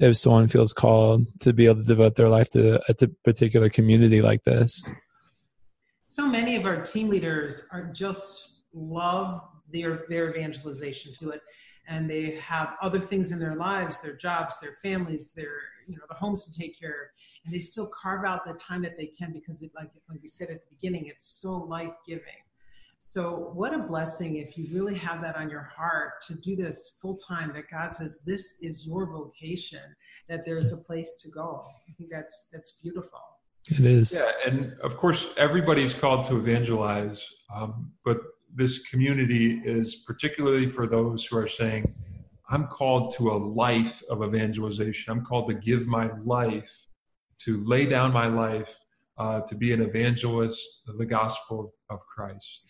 if 0.00 0.16
someone 0.16 0.48
feels 0.48 0.72
called 0.72 1.26
to 1.40 1.52
be 1.52 1.66
able 1.66 1.76
to 1.76 1.84
devote 1.84 2.16
their 2.16 2.28
life 2.28 2.50
to 2.50 2.80
a 2.88 2.94
particular 3.24 3.70
community 3.70 4.20
like 4.20 4.42
this. 4.44 4.92
So 6.06 6.26
many 6.26 6.56
of 6.56 6.66
our 6.66 6.82
team 6.82 7.08
leaders 7.08 7.64
are 7.70 7.84
just 7.84 8.62
love 8.74 9.42
their 9.72 10.04
their 10.08 10.30
evangelization 10.30 11.12
to 11.20 11.30
it 11.30 11.40
and 11.88 12.08
they 12.08 12.38
have 12.40 12.74
other 12.80 13.00
things 13.00 13.32
in 13.32 13.38
their 13.38 13.56
lives 13.56 14.00
their 14.00 14.14
jobs 14.16 14.60
their 14.60 14.76
families 14.82 15.32
their 15.32 15.58
you 15.86 15.96
know 15.96 16.02
the 16.08 16.14
homes 16.14 16.44
to 16.44 16.58
take 16.58 16.78
care 16.78 16.90
of. 16.90 17.08
And 17.44 17.52
they 17.52 17.60
still 17.60 17.88
carve 17.88 18.24
out 18.24 18.44
the 18.46 18.54
time 18.54 18.82
that 18.82 18.96
they 18.96 19.06
can 19.06 19.32
because 19.32 19.62
it 19.62 19.72
like 19.74 19.90
like 20.08 20.20
we 20.22 20.28
said 20.28 20.48
at 20.48 20.60
the 20.60 20.74
beginning 20.74 21.06
it's 21.06 21.24
so 21.24 21.56
life-giving. 21.56 22.42
So 22.98 23.50
what 23.52 23.74
a 23.74 23.78
blessing 23.78 24.36
if 24.36 24.56
you 24.56 24.68
really 24.72 24.94
have 24.94 25.20
that 25.22 25.34
on 25.34 25.50
your 25.50 25.62
heart 25.62 26.22
to 26.28 26.34
do 26.34 26.54
this 26.54 26.96
full 27.00 27.16
time 27.16 27.52
that 27.54 27.68
god 27.68 27.92
says 27.94 28.22
this 28.24 28.58
is 28.62 28.86
your 28.86 29.06
vocation 29.06 29.82
that 30.28 30.44
there 30.44 30.58
is 30.58 30.72
a 30.72 30.76
place 30.76 31.16
to 31.22 31.28
go. 31.30 31.66
I 31.88 31.92
think 31.94 32.10
that's 32.10 32.48
that's 32.52 32.78
beautiful. 32.82 33.20
It 33.66 33.84
is. 33.84 34.12
Yeah 34.12 34.30
and 34.46 34.76
of 34.80 34.96
course 34.96 35.26
everybody's 35.36 35.94
called 35.94 36.24
to 36.26 36.36
evangelize 36.36 37.26
um, 37.54 37.92
but 38.04 38.20
this 38.54 38.80
community 38.80 39.60
is 39.64 39.96
particularly 39.96 40.68
for 40.68 40.86
those 40.86 41.24
who 41.24 41.36
are 41.38 41.48
saying, 41.48 41.94
I'm 42.50 42.66
called 42.66 43.14
to 43.16 43.30
a 43.30 43.36
life 43.36 44.02
of 44.10 44.22
evangelization. 44.22 45.10
I'm 45.12 45.24
called 45.24 45.48
to 45.48 45.54
give 45.54 45.86
my 45.86 46.10
life, 46.18 46.86
to 47.40 47.62
lay 47.64 47.86
down 47.86 48.12
my 48.12 48.26
life, 48.26 48.78
uh, 49.16 49.40
to 49.42 49.54
be 49.54 49.72
an 49.72 49.80
evangelist 49.80 50.82
of 50.88 50.98
the 50.98 51.06
gospel 51.06 51.74
of 51.88 52.00
Christ. 52.14 52.60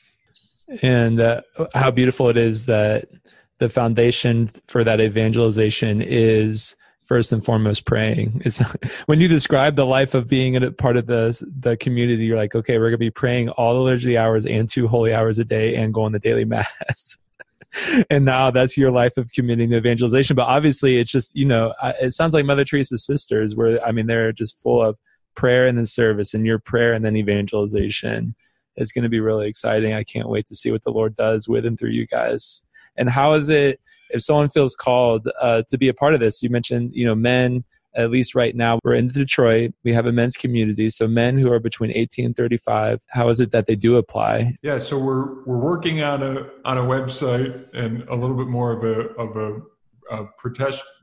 And 0.83 1.21
uh, 1.21 1.42
how 1.75 1.90
beautiful 1.90 2.29
it 2.29 2.37
is 2.37 2.66
that 2.66 3.09
the 3.59 3.68
foundation 3.68 4.49
for 4.68 4.85
that 4.85 5.01
evangelization 5.01 6.01
is 6.01 6.77
first 7.12 7.31
and 7.31 7.44
foremost 7.44 7.85
praying 7.85 8.40
is 8.46 8.57
when 9.05 9.20
you 9.20 9.29
describe 9.29 9.77
the 9.77 9.85
life 9.85 10.14
of 10.14 10.27
being 10.27 10.57
a 10.57 10.72
part 10.72 10.96
of 10.96 11.05
the 11.05 11.46
the 11.61 11.77
community 11.77 12.25
you're 12.25 12.38
like 12.38 12.55
okay 12.55 12.79
we're 12.79 12.85
going 12.85 12.92
to 12.92 12.96
be 12.96 13.11
praying 13.11 13.51
all 13.51 13.75
the 13.75 13.81
liturgy 13.81 14.16
hours 14.16 14.46
and 14.46 14.66
two 14.66 14.88
holy 14.88 15.12
hours 15.12 15.38
a 15.38 15.44
day 15.44 15.77
and 15.77 15.92
going 15.92 16.14
to 16.14 16.18
daily 16.18 16.44
mass 16.55 17.18
and 18.09 18.25
now 18.25 18.51
that's 18.51 18.79
your 18.79 18.90
life 18.90 19.18
of 19.18 19.31
committing 19.33 19.68
to 19.68 19.77
evangelization 19.77 20.35
but 20.35 20.46
obviously 20.46 20.96
it's 20.96 21.11
just 21.11 21.37
you 21.37 21.44
know 21.44 21.75
it 22.01 22.14
sounds 22.14 22.33
like 22.33 22.46
mother 22.46 22.64
teresa's 22.64 23.05
sisters 23.05 23.55
where 23.55 23.79
i 23.87 23.92
mean 23.92 24.07
they're 24.07 24.33
just 24.33 24.59
full 24.62 24.83
of 24.83 24.96
prayer 25.35 25.66
and 25.66 25.77
then 25.77 25.85
service 25.85 26.33
and 26.33 26.46
your 26.46 26.59
prayer 26.59 26.94
and 26.94 27.05
then 27.05 27.14
evangelization 27.14 28.35
is 28.77 28.90
going 28.90 29.03
to 29.03 29.11
be 29.11 29.20
really 29.20 29.48
exciting. 29.48 29.92
I 29.92 30.03
can't 30.03 30.31
wait 30.31 30.46
to 30.46 30.57
see 30.57 30.70
what 30.70 30.83
the 30.83 30.90
Lord 30.90 31.14
does 31.14 31.46
with 31.46 31.66
and 31.66 31.79
through 31.79 31.90
you 31.90 32.07
guys. 32.07 32.64
And 32.96 33.11
how 33.11 33.35
is 33.35 33.51
it 33.51 33.81
if 34.12 34.22
someone 34.22 34.48
feels 34.48 34.77
called 34.77 35.29
uh, 35.40 35.62
to 35.68 35.79
be 35.79 35.88
a 35.88 35.94
part 35.94 36.14
of 36.14 36.20
this? 36.20 36.42
You 36.42 36.51
mentioned, 36.51 36.90
you 36.94 37.07
know, 37.07 37.14
men. 37.14 37.64
At 37.94 38.11
least 38.11 38.35
right 38.35 38.57
now, 38.57 38.79
we're 38.85 38.94
in 38.94 39.09
Detroit. 39.09 39.72
We 39.85 39.92
have 39.92 40.07
a 40.07 40.12
men's 40.12 40.38
community, 40.38 40.88
so 40.88 41.07
men 41.07 41.37
who 41.37 41.53
are 41.53 41.61
between 41.61 41.90
18 41.90 42.25
and 42.25 42.35
35. 42.35 43.01
How 43.11 43.29
is 43.29 43.38
it 43.38 43.51
that 43.51 43.66
they 43.66 43.77
do 43.77 43.96
apply? 43.96 44.57
Yeah, 44.62 44.79
so 44.79 44.98
we're 44.98 45.44
we're 45.44 45.59
working 45.59 46.03
on 46.03 46.22
a 46.22 46.48
on 46.64 46.79
a 46.79 46.83
website 46.83 47.66
and 47.75 48.09
a 48.09 48.14
little 48.14 48.35
bit 48.35 48.46
more 48.46 48.72
of 48.72 48.83
a 48.83 49.09
of 49.20 49.37
a, 49.37 49.61
a 50.11 50.27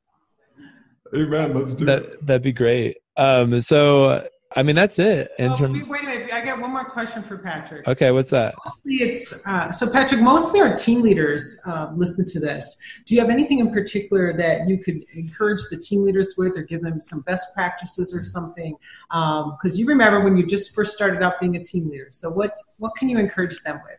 Amen. 1.15 1.55
Let's 1.55 1.75
do 1.75 1.85
that, 1.85 2.03
it. 2.03 2.27
That'd 2.27 2.43
be 2.43 2.53
great. 2.53 2.99
Um, 3.17 3.61
so 3.61 4.27
I 4.57 4.63
mean, 4.63 4.77
that's 4.77 4.99
it. 4.99 5.33
In 5.39 5.51
oh, 5.51 5.55
terms. 5.55 5.87
Wait 5.87 6.03
a 6.03 6.07
minute. 6.07 6.33
I 6.33 6.45
got 6.45 6.61
one 6.61 6.71
more 6.71 6.85
question 6.85 7.23
for 7.23 7.39
Patrick. 7.39 7.87
Okay, 7.87 8.11
what's 8.11 8.31
that? 8.31 8.55
Mostly, 8.65 8.95
it's 8.97 9.47
uh, 9.47 9.71
so 9.71 9.91
Patrick. 9.91 10.21
Mostly, 10.21 10.61
our 10.61 10.77
team 10.77 11.03
leaders 11.03 11.61
uh, 11.67 11.91
listen 11.95 12.27
to 12.27 12.41
this. 12.41 12.79
Do 13.07 13.15
you 13.15 13.21
have 13.21 13.31
anything 13.31 13.59
in 13.59 13.73
particular 13.73 14.37
that 14.37 14.69
you 14.69 14.79
could 14.79 15.05
encourage 15.15 15.63
the 15.71 15.77
team 15.77 16.05
leaders 16.05 16.35
with, 16.37 16.57
or 16.57 16.63
give 16.63 16.83
them 16.83 17.01
some 17.01 17.21
best 17.23 17.55
practices 17.55 18.15
or 18.15 18.25
something? 18.25 18.77
Because 19.11 19.75
um, 19.75 19.79
you 19.79 19.87
remember 19.87 20.21
when 20.23 20.37
you 20.37 20.47
just 20.47 20.75
first 20.75 20.93
started 20.93 21.23
out 21.23 21.41
being 21.41 21.57
a 21.57 21.65
team 21.65 21.89
leader. 21.89 22.09
So, 22.11 22.31
what 22.31 22.57
what 22.79 22.95
can 22.97 23.09
you 23.09 23.19
encourage 23.19 23.61
them 23.63 23.81
with? 23.85 23.99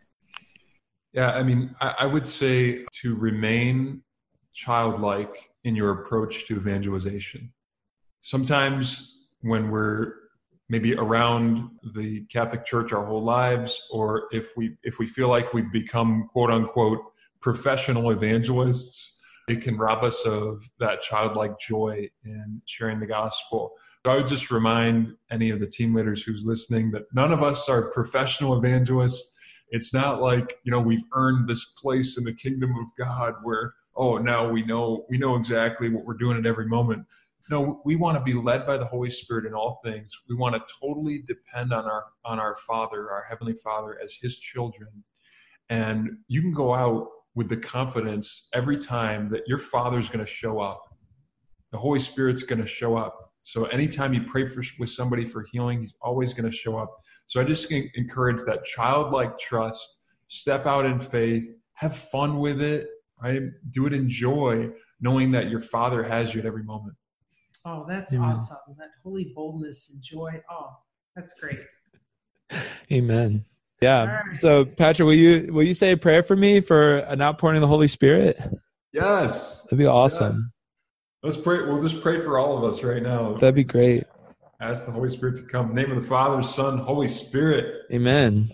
Yeah, 1.12 1.30
I 1.30 1.42
mean, 1.42 1.74
I, 1.80 1.94
I 2.00 2.06
would 2.06 2.26
say 2.26 2.84
to 3.02 3.14
remain 3.14 4.02
childlike 4.52 5.50
in 5.64 5.74
your 5.74 5.90
approach 6.02 6.46
to 6.46 6.56
evangelization. 6.56 7.52
Sometimes 8.20 9.18
when 9.40 9.70
we're 9.70 10.14
maybe 10.68 10.94
around 10.94 11.70
the 11.94 12.24
Catholic 12.32 12.64
Church 12.64 12.92
our 12.92 13.04
whole 13.04 13.22
lives, 13.22 13.80
or 13.90 14.24
if 14.32 14.50
we 14.56 14.76
if 14.82 14.98
we 14.98 15.06
feel 15.06 15.28
like 15.28 15.52
we've 15.52 15.72
become 15.72 16.28
quote 16.32 16.50
unquote 16.50 17.00
professional 17.40 18.10
evangelists, 18.10 19.18
it 19.48 19.62
can 19.62 19.76
rob 19.76 20.02
us 20.02 20.22
of 20.24 20.68
that 20.80 21.02
childlike 21.02 21.58
joy 21.60 22.08
in 22.24 22.62
sharing 22.64 22.98
the 22.98 23.06
gospel. 23.06 23.72
So 24.04 24.12
I 24.12 24.16
would 24.16 24.26
just 24.26 24.50
remind 24.50 25.14
any 25.30 25.50
of 25.50 25.60
the 25.60 25.66
team 25.66 25.94
leaders 25.94 26.22
who's 26.22 26.44
listening 26.44 26.90
that 26.92 27.02
none 27.12 27.32
of 27.32 27.42
us 27.42 27.68
are 27.68 27.90
professional 27.90 28.56
evangelists. 28.58 29.34
It's 29.70 29.92
not 29.92 30.22
like, 30.22 30.56
you 30.64 30.70
know, 30.70 30.80
we've 30.80 31.04
earned 31.14 31.48
this 31.48 31.64
place 31.80 32.16
in 32.16 32.24
the 32.24 32.32
kingdom 32.32 32.70
of 32.70 32.86
God 32.98 33.34
where, 33.42 33.74
oh, 33.96 34.18
now 34.18 34.48
we 34.48 34.64
know 34.64 35.04
we 35.10 35.18
know 35.18 35.36
exactly 35.36 35.90
what 35.90 36.06
we're 36.06 36.14
doing 36.14 36.38
at 36.38 36.46
every 36.46 36.66
moment 36.66 37.06
no 37.50 37.80
we 37.84 37.96
want 37.96 38.16
to 38.16 38.24
be 38.24 38.34
led 38.34 38.66
by 38.66 38.76
the 38.76 38.86
holy 38.86 39.10
spirit 39.10 39.46
in 39.46 39.54
all 39.54 39.80
things. 39.84 40.12
We 40.28 40.36
want 40.36 40.54
to 40.54 40.62
totally 40.80 41.24
depend 41.26 41.72
on 41.72 41.84
our 41.84 42.06
on 42.24 42.38
our 42.38 42.56
father 42.56 43.10
our 43.10 43.24
heavenly 43.28 43.54
father 43.54 43.98
as 44.02 44.14
his 44.14 44.38
children. 44.38 44.88
And 45.68 46.18
you 46.28 46.40
can 46.40 46.52
go 46.52 46.74
out 46.74 47.08
with 47.34 47.48
the 47.48 47.56
confidence 47.56 48.48
every 48.52 48.78
time 48.78 49.28
that 49.30 49.42
your 49.46 49.58
father's 49.58 50.08
going 50.08 50.24
to 50.24 50.30
show 50.30 50.60
up. 50.60 50.82
The 51.72 51.78
holy 51.78 52.00
spirit's 52.00 52.44
going 52.44 52.60
to 52.60 52.66
show 52.66 52.96
up. 52.96 53.18
So 53.42 53.64
anytime 53.66 54.14
you 54.14 54.22
pray 54.22 54.48
for, 54.48 54.62
with 54.78 54.90
somebody 54.90 55.26
for 55.26 55.44
healing 55.50 55.80
he's 55.80 55.94
always 56.00 56.32
going 56.32 56.50
to 56.50 56.56
show 56.56 56.78
up. 56.78 56.94
So 57.26 57.40
i 57.40 57.44
just 57.44 57.70
encourage 57.70 58.42
that 58.46 58.64
childlike 58.64 59.38
trust. 59.38 59.98
Step 60.28 60.66
out 60.66 60.86
in 60.86 61.00
faith. 61.00 61.48
Have 61.74 61.96
fun 61.96 62.38
with 62.38 62.60
it. 62.60 62.88
Right? 63.22 63.42
Do 63.70 63.86
it 63.86 63.92
in 63.92 64.08
joy 64.10 64.70
knowing 65.00 65.30
that 65.32 65.48
your 65.48 65.60
father 65.60 66.02
has 66.02 66.34
you 66.34 66.40
at 66.40 66.46
every 66.46 66.62
moment 66.62 66.94
Oh, 67.64 67.86
that's 67.88 68.12
Amen. 68.12 68.30
awesome. 68.30 68.56
That 68.78 68.90
holy 69.02 69.32
boldness 69.34 69.90
and 69.90 70.02
joy. 70.02 70.40
Oh, 70.50 70.70
that's 71.16 71.34
great. 71.40 71.60
Amen. 72.92 73.44
Yeah. 73.80 74.04
Right. 74.04 74.34
So 74.34 74.64
Patrick, 74.64 75.06
will 75.06 75.14
you 75.14 75.52
will 75.52 75.62
you 75.62 75.74
say 75.74 75.92
a 75.92 75.96
prayer 75.96 76.22
for 76.22 76.36
me 76.36 76.60
for 76.60 76.98
an 76.98 77.20
outpouring 77.22 77.56
of 77.56 77.62
the 77.62 77.66
Holy 77.66 77.88
Spirit? 77.88 78.40
Yes. 78.92 79.62
That'd 79.62 79.78
be 79.78 79.86
awesome. 79.86 80.34
Yes. 80.34 80.42
Let's 81.22 81.36
pray. 81.38 81.66
We'll 81.66 81.80
just 81.80 82.02
pray 82.02 82.20
for 82.20 82.38
all 82.38 82.58
of 82.58 82.64
us 82.64 82.82
right 82.82 83.02
now. 83.02 83.34
That'd 83.34 83.54
be 83.54 83.64
great. 83.64 84.04
Ask 84.60 84.86
the 84.86 84.92
Holy 84.92 85.10
Spirit 85.10 85.36
to 85.36 85.42
come. 85.42 85.70
In 85.70 85.74
the 85.74 85.82
name 85.82 85.96
of 85.96 86.02
the 86.02 86.08
Father, 86.08 86.42
Son, 86.42 86.78
Holy 86.78 87.08
Spirit. 87.08 87.82
Amen. 87.92 88.48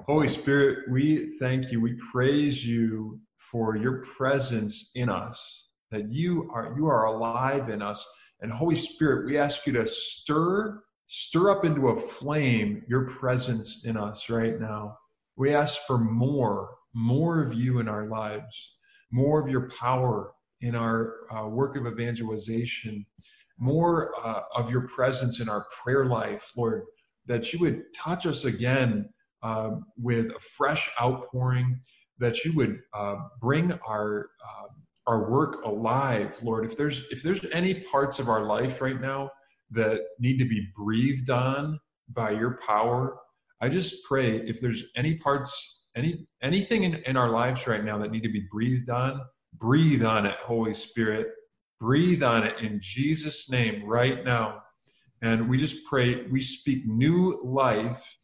Holy 0.00 0.28
Spirit, 0.28 0.90
we 0.90 1.36
thank 1.38 1.70
you. 1.70 1.80
We 1.80 1.94
praise 2.12 2.66
you 2.66 3.20
for 3.38 3.76
your 3.76 4.04
presence 4.16 4.90
in 4.94 5.08
us. 5.08 5.68
That 5.90 6.10
you 6.10 6.50
are 6.52 6.74
you 6.76 6.86
are 6.86 7.04
alive 7.04 7.68
in 7.68 7.80
us 7.80 8.04
and 8.40 8.52
Holy 8.52 8.76
Spirit, 8.76 9.26
we 9.26 9.38
ask 9.38 9.66
you 9.66 9.72
to 9.74 9.86
stir, 9.86 10.82
stir 11.06 11.50
up 11.50 11.64
into 11.64 11.88
a 11.88 12.00
flame 12.00 12.82
your 12.88 13.08
presence 13.08 13.82
in 13.84 13.96
us 13.96 14.28
right 14.28 14.60
now. 14.60 14.98
We 15.36 15.54
ask 15.54 15.80
for 15.86 15.98
more, 15.98 16.70
more 16.94 17.42
of 17.42 17.54
you 17.54 17.78
in 17.78 17.88
our 17.88 18.06
lives, 18.06 18.74
more 19.10 19.40
of 19.40 19.48
your 19.48 19.70
power 19.70 20.32
in 20.60 20.74
our 20.74 21.14
uh, 21.30 21.46
work 21.46 21.76
of 21.76 21.86
evangelization, 21.86 23.06
more 23.58 24.12
uh, 24.22 24.42
of 24.54 24.70
your 24.70 24.88
presence 24.88 25.40
in 25.40 25.48
our 25.48 25.66
prayer 25.82 26.06
life, 26.06 26.50
Lord, 26.56 26.82
that 27.26 27.52
you 27.52 27.58
would 27.60 27.82
touch 27.94 28.26
us 28.26 28.44
again 28.44 29.08
uh, 29.42 29.70
with 29.96 30.26
a 30.26 30.40
fresh 30.40 30.90
outpouring, 31.00 31.80
that 32.18 32.44
you 32.44 32.54
would 32.54 32.80
uh, 32.94 33.16
bring 33.40 33.72
our 33.86 34.30
uh, 34.44 34.68
our 35.06 35.30
work 35.30 35.64
alive, 35.64 36.36
Lord. 36.42 36.64
If 36.64 36.76
there's 36.76 37.04
if 37.10 37.22
there's 37.22 37.40
any 37.52 37.74
parts 37.74 38.18
of 38.18 38.28
our 38.28 38.44
life 38.44 38.80
right 38.80 39.00
now 39.00 39.30
that 39.70 40.00
need 40.18 40.38
to 40.38 40.44
be 40.44 40.66
breathed 40.76 41.30
on 41.30 41.78
by 42.12 42.32
your 42.32 42.58
power, 42.66 43.16
I 43.60 43.68
just 43.68 44.04
pray 44.04 44.38
if 44.38 44.60
there's 44.60 44.84
any 44.96 45.16
parts, 45.16 45.80
any 45.94 46.26
anything 46.42 46.84
in, 46.84 46.96
in 47.06 47.16
our 47.16 47.30
lives 47.30 47.66
right 47.66 47.84
now 47.84 47.98
that 47.98 48.10
need 48.10 48.22
to 48.22 48.32
be 48.32 48.46
breathed 48.50 48.90
on, 48.90 49.20
breathe 49.54 50.04
on 50.04 50.26
it, 50.26 50.36
Holy 50.42 50.74
Spirit. 50.74 51.28
Breathe 51.78 52.22
on 52.22 52.44
it 52.44 52.54
in 52.60 52.80
Jesus' 52.82 53.50
name 53.50 53.84
right 53.84 54.24
now. 54.24 54.62
And 55.22 55.48
we 55.48 55.58
just 55.58 55.84
pray, 55.84 56.26
we 56.30 56.40
speak 56.40 56.86
new 56.86 57.40
life 57.44 58.16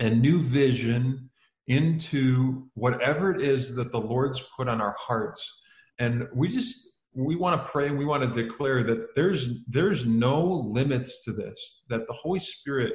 and 0.00 0.20
new 0.20 0.40
vision 0.40 1.30
into 1.68 2.68
whatever 2.74 3.32
it 3.32 3.40
is 3.40 3.76
that 3.76 3.92
the 3.92 4.00
Lord's 4.00 4.40
put 4.56 4.68
on 4.68 4.80
our 4.80 4.96
hearts 4.98 5.60
and 6.00 6.26
we 6.34 6.48
just 6.48 6.88
we 7.14 7.36
want 7.36 7.60
to 7.60 7.68
pray 7.70 7.88
and 7.88 7.98
we 7.98 8.04
want 8.04 8.22
to 8.22 8.42
declare 8.42 8.82
that 8.82 9.14
there's 9.14 9.50
there's 9.68 10.04
no 10.06 10.44
limits 10.44 11.22
to 11.24 11.32
this 11.32 11.82
that 11.88 12.06
the 12.08 12.12
holy 12.12 12.40
spirit 12.40 12.94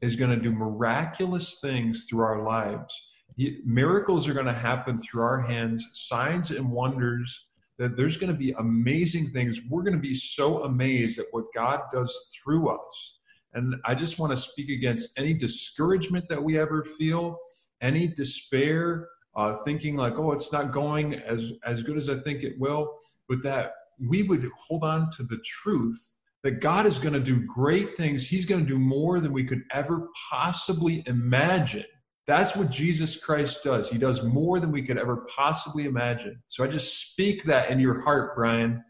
is 0.00 0.16
going 0.16 0.30
to 0.30 0.40
do 0.40 0.52
miraculous 0.52 1.58
things 1.60 2.06
through 2.08 2.22
our 2.22 2.42
lives. 2.42 2.94
He, 3.36 3.60
miracles 3.64 4.28
are 4.28 4.34
going 4.34 4.46
to 4.46 4.52
happen 4.52 5.00
through 5.00 5.22
our 5.22 5.40
hands 5.40 5.86
signs 5.92 6.50
and 6.50 6.70
wonders 6.70 7.46
that 7.78 7.96
there's 7.96 8.16
going 8.16 8.32
to 8.32 8.38
be 8.38 8.52
amazing 8.52 9.30
things. 9.30 9.58
We're 9.68 9.82
going 9.82 9.94
to 9.94 9.98
be 10.00 10.14
so 10.14 10.64
amazed 10.64 11.18
at 11.18 11.26
what 11.32 11.44
god 11.54 11.80
does 11.92 12.14
through 12.34 12.68
us. 12.68 13.18
And 13.54 13.74
i 13.84 13.94
just 13.94 14.18
want 14.18 14.30
to 14.30 14.36
speak 14.36 14.68
against 14.70 15.10
any 15.16 15.34
discouragement 15.34 16.26
that 16.28 16.42
we 16.42 16.58
ever 16.58 16.84
feel 16.98 17.38
any 17.80 18.08
despair 18.08 19.08
uh, 19.36 19.56
thinking 19.64 19.96
like, 19.96 20.14
oh, 20.16 20.32
it's 20.32 20.52
not 20.52 20.70
going 20.70 21.14
as 21.14 21.52
as 21.64 21.82
good 21.82 21.96
as 21.96 22.08
I 22.08 22.18
think 22.20 22.42
it 22.42 22.58
will, 22.58 22.98
but 23.28 23.42
that 23.42 23.72
we 23.98 24.22
would 24.22 24.50
hold 24.56 24.84
on 24.84 25.10
to 25.12 25.22
the 25.22 25.38
truth 25.44 26.12
that 26.42 26.60
God 26.60 26.84
is 26.84 26.98
going 26.98 27.14
to 27.14 27.20
do 27.20 27.40
great 27.46 27.96
things. 27.96 28.26
He's 28.26 28.44
going 28.44 28.62
to 28.62 28.68
do 28.68 28.78
more 28.78 29.18
than 29.18 29.32
we 29.32 29.44
could 29.44 29.62
ever 29.72 30.08
possibly 30.30 31.02
imagine 31.06 31.86
That's 32.26 32.56
what 32.56 32.70
Jesus 32.70 33.16
Christ 33.16 33.62
does. 33.62 33.90
He 33.90 33.98
does 33.98 34.22
more 34.22 34.58
than 34.58 34.72
we 34.72 34.82
could 34.82 34.96
ever 34.96 35.26
possibly 35.34 35.84
imagine. 35.84 36.42
So 36.48 36.64
I 36.64 36.68
just 36.68 37.10
speak 37.10 37.44
that 37.44 37.70
in 37.70 37.78
your 37.78 38.00
heart, 38.00 38.34
Brian, 38.34 38.82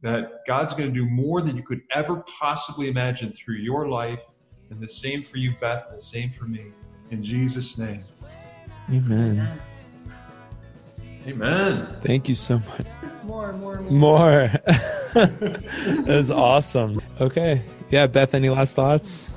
that 0.00 0.30
God's 0.46 0.72
going 0.72 0.92
to 0.92 0.94
do 0.94 1.06
more 1.06 1.42
than 1.42 1.56
you 1.56 1.62
could 1.62 1.82
ever 1.94 2.24
possibly 2.38 2.88
imagine 2.88 3.32
through 3.32 3.56
your 3.56 3.88
life. 3.88 4.20
And 4.70 4.80
the 4.80 4.88
same 4.88 5.22
for 5.22 5.36
you, 5.36 5.54
Beth, 5.60 5.84
and 5.90 5.98
the 5.98 6.02
same 6.02 6.30
for 6.30 6.44
me. 6.44 6.72
In 7.10 7.22
Jesus' 7.22 7.76
name. 7.76 8.02
Amen. 8.90 9.36
Amen. 11.26 11.86
Thank 12.02 12.28
you 12.28 12.34
so 12.34 12.58
much. 12.58 12.86
More, 13.24 13.52
more, 13.52 13.80
more. 13.80 13.90
More. 13.90 14.52
that 15.14 16.04
was 16.06 16.30
awesome. 16.30 17.00
Okay. 17.20 17.62
Yeah, 17.90 18.06
Beth, 18.06 18.34
any 18.34 18.48
last 18.48 18.76
thoughts? 18.76 19.28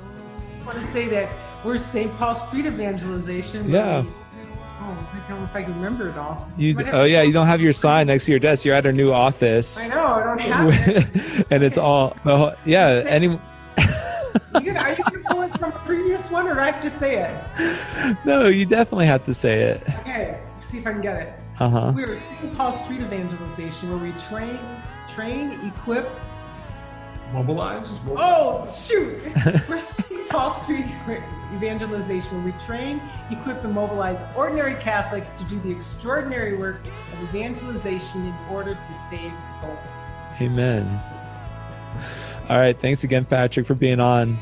I 0.62 0.66
want 0.66 0.80
to 0.80 0.86
say 0.86 1.08
that 1.08 1.30
we're 1.64 1.78
St. 1.78 2.14
Paul 2.16 2.34
Street 2.34 2.66
Evangelization. 2.66 3.68
Yeah. 3.70 4.04
Oh, 4.06 5.08
I 5.12 5.28
don't 5.28 5.38
know 5.38 5.44
if 5.44 5.54
I 5.54 5.62
can 5.62 5.74
remember 5.74 6.08
it 6.08 6.18
all. 6.18 6.48
You, 6.58 6.76
oh 6.92 7.04
yeah, 7.04 7.22
you 7.22 7.32
don't 7.32 7.46
have 7.46 7.60
your 7.60 7.72
sign 7.72 8.08
next 8.08 8.26
to 8.26 8.32
your 8.32 8.40
desk. 8.40 8.64
You're 8.64 8.74
at 8.74 8.84
our 8.84 8.92
new 8.92 9.12
office. 9.12 9.90
I 9.90 9.94
know, 9.94 10.06
I 10.06 10.22
don't 10.24 10.38
have 10.40 10.88
it. 11.38 11.46
and 11.50 11.62
it's 11.62 11.78
all, 11.78 12.16
well, 12.24 12.54
yeah. 12.66 13.02
Any. 13.06 13.38
Gonna, 14.52 14.80
are 14.80 14.92
you 14.92 15.04
going 15.04 15.22
to 15.22 15.28
pull 15.28 15.42
it 15.42 15.58
from 15.58 15.72
a 15.72 15.78
previous 15.86 16.30
one, 16.30 16.48
or 16.48 16.54
do 16.54 16.60
I 16.60 16.70
have 16.70 16.82
to 16.82 16.90
say 16.90 17.22
it? 17.22 18.16
no, 18.24 18.48
you 18.48 18.66
definitely 18.66 19.06
have 19.06 19.24
to 19.26 19.34
say 19.34 19.62
it. 19.62 19.82
Okay, 20.00 20.40
see 20.62 20.78
if 20.78 20.86
I 20.86 20.92
can 20.92 21.00
get 21.00 21.22
it. 21.22 21.43
Uh 21.60 21.68
huh. 21.68 21.92
We're 21.94 22.16
St. 22.16 22.56
Paul 22.56 22.72
Street 22.72 23.00
Evangelization, 23.00 23.90
where 23.90 23.98
we 23.98 24.18
train, 24.22 24.58
train, 25.08 25.52
equip. 25.64 26.10
Mobilize? 27.32 27.86
Oh 28.08 28.68
shoot! 28.70 29.20
We're 29.68 29.80
St. 29.80 30.28
Paul 30.28 30.50
Street 30.50 30.84
Evangelization, 31.54 32.30
where 32.32 32.52
we 32.52 32.64
train, 32.64 33.00
equip, 33.30 33.62
and 33.64 33.72
mobilize 33.72 34.24
ordinary 34.36 34.74
Catholics 34.74 35.32
to 35.34 35.44
do 35.44 35.58
the 35.60 35.70
extraordinary 35.70 36.56
work 36.56 36.80
of 37.12 37.22
evangelization 37.28 38.26
in 38.26 38.34
order 38.50 38.74
to 38.74 38.94
save 38.94 39.40
souls. 39.40 40.18
Amen. 40.40 41.00
All 42.48 42.58
right. 42.58 42.78
Thanks 42.78 43.04
again, 43.04 43.24
Patrick, 43.24 43.66
for 43.66 43.74
being 43.74 44.00
on. 44.00 44.36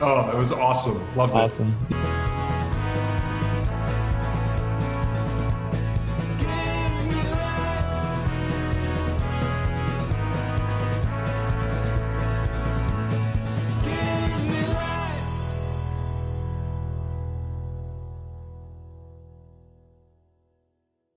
Oh, 0.00 0.26
that 0.26 0.36
was 0.36 0.50
awesome. 0.50 1.00
Loved 1.16 1.32
it. 1.32 1.36
Awesome. 1.36 2.32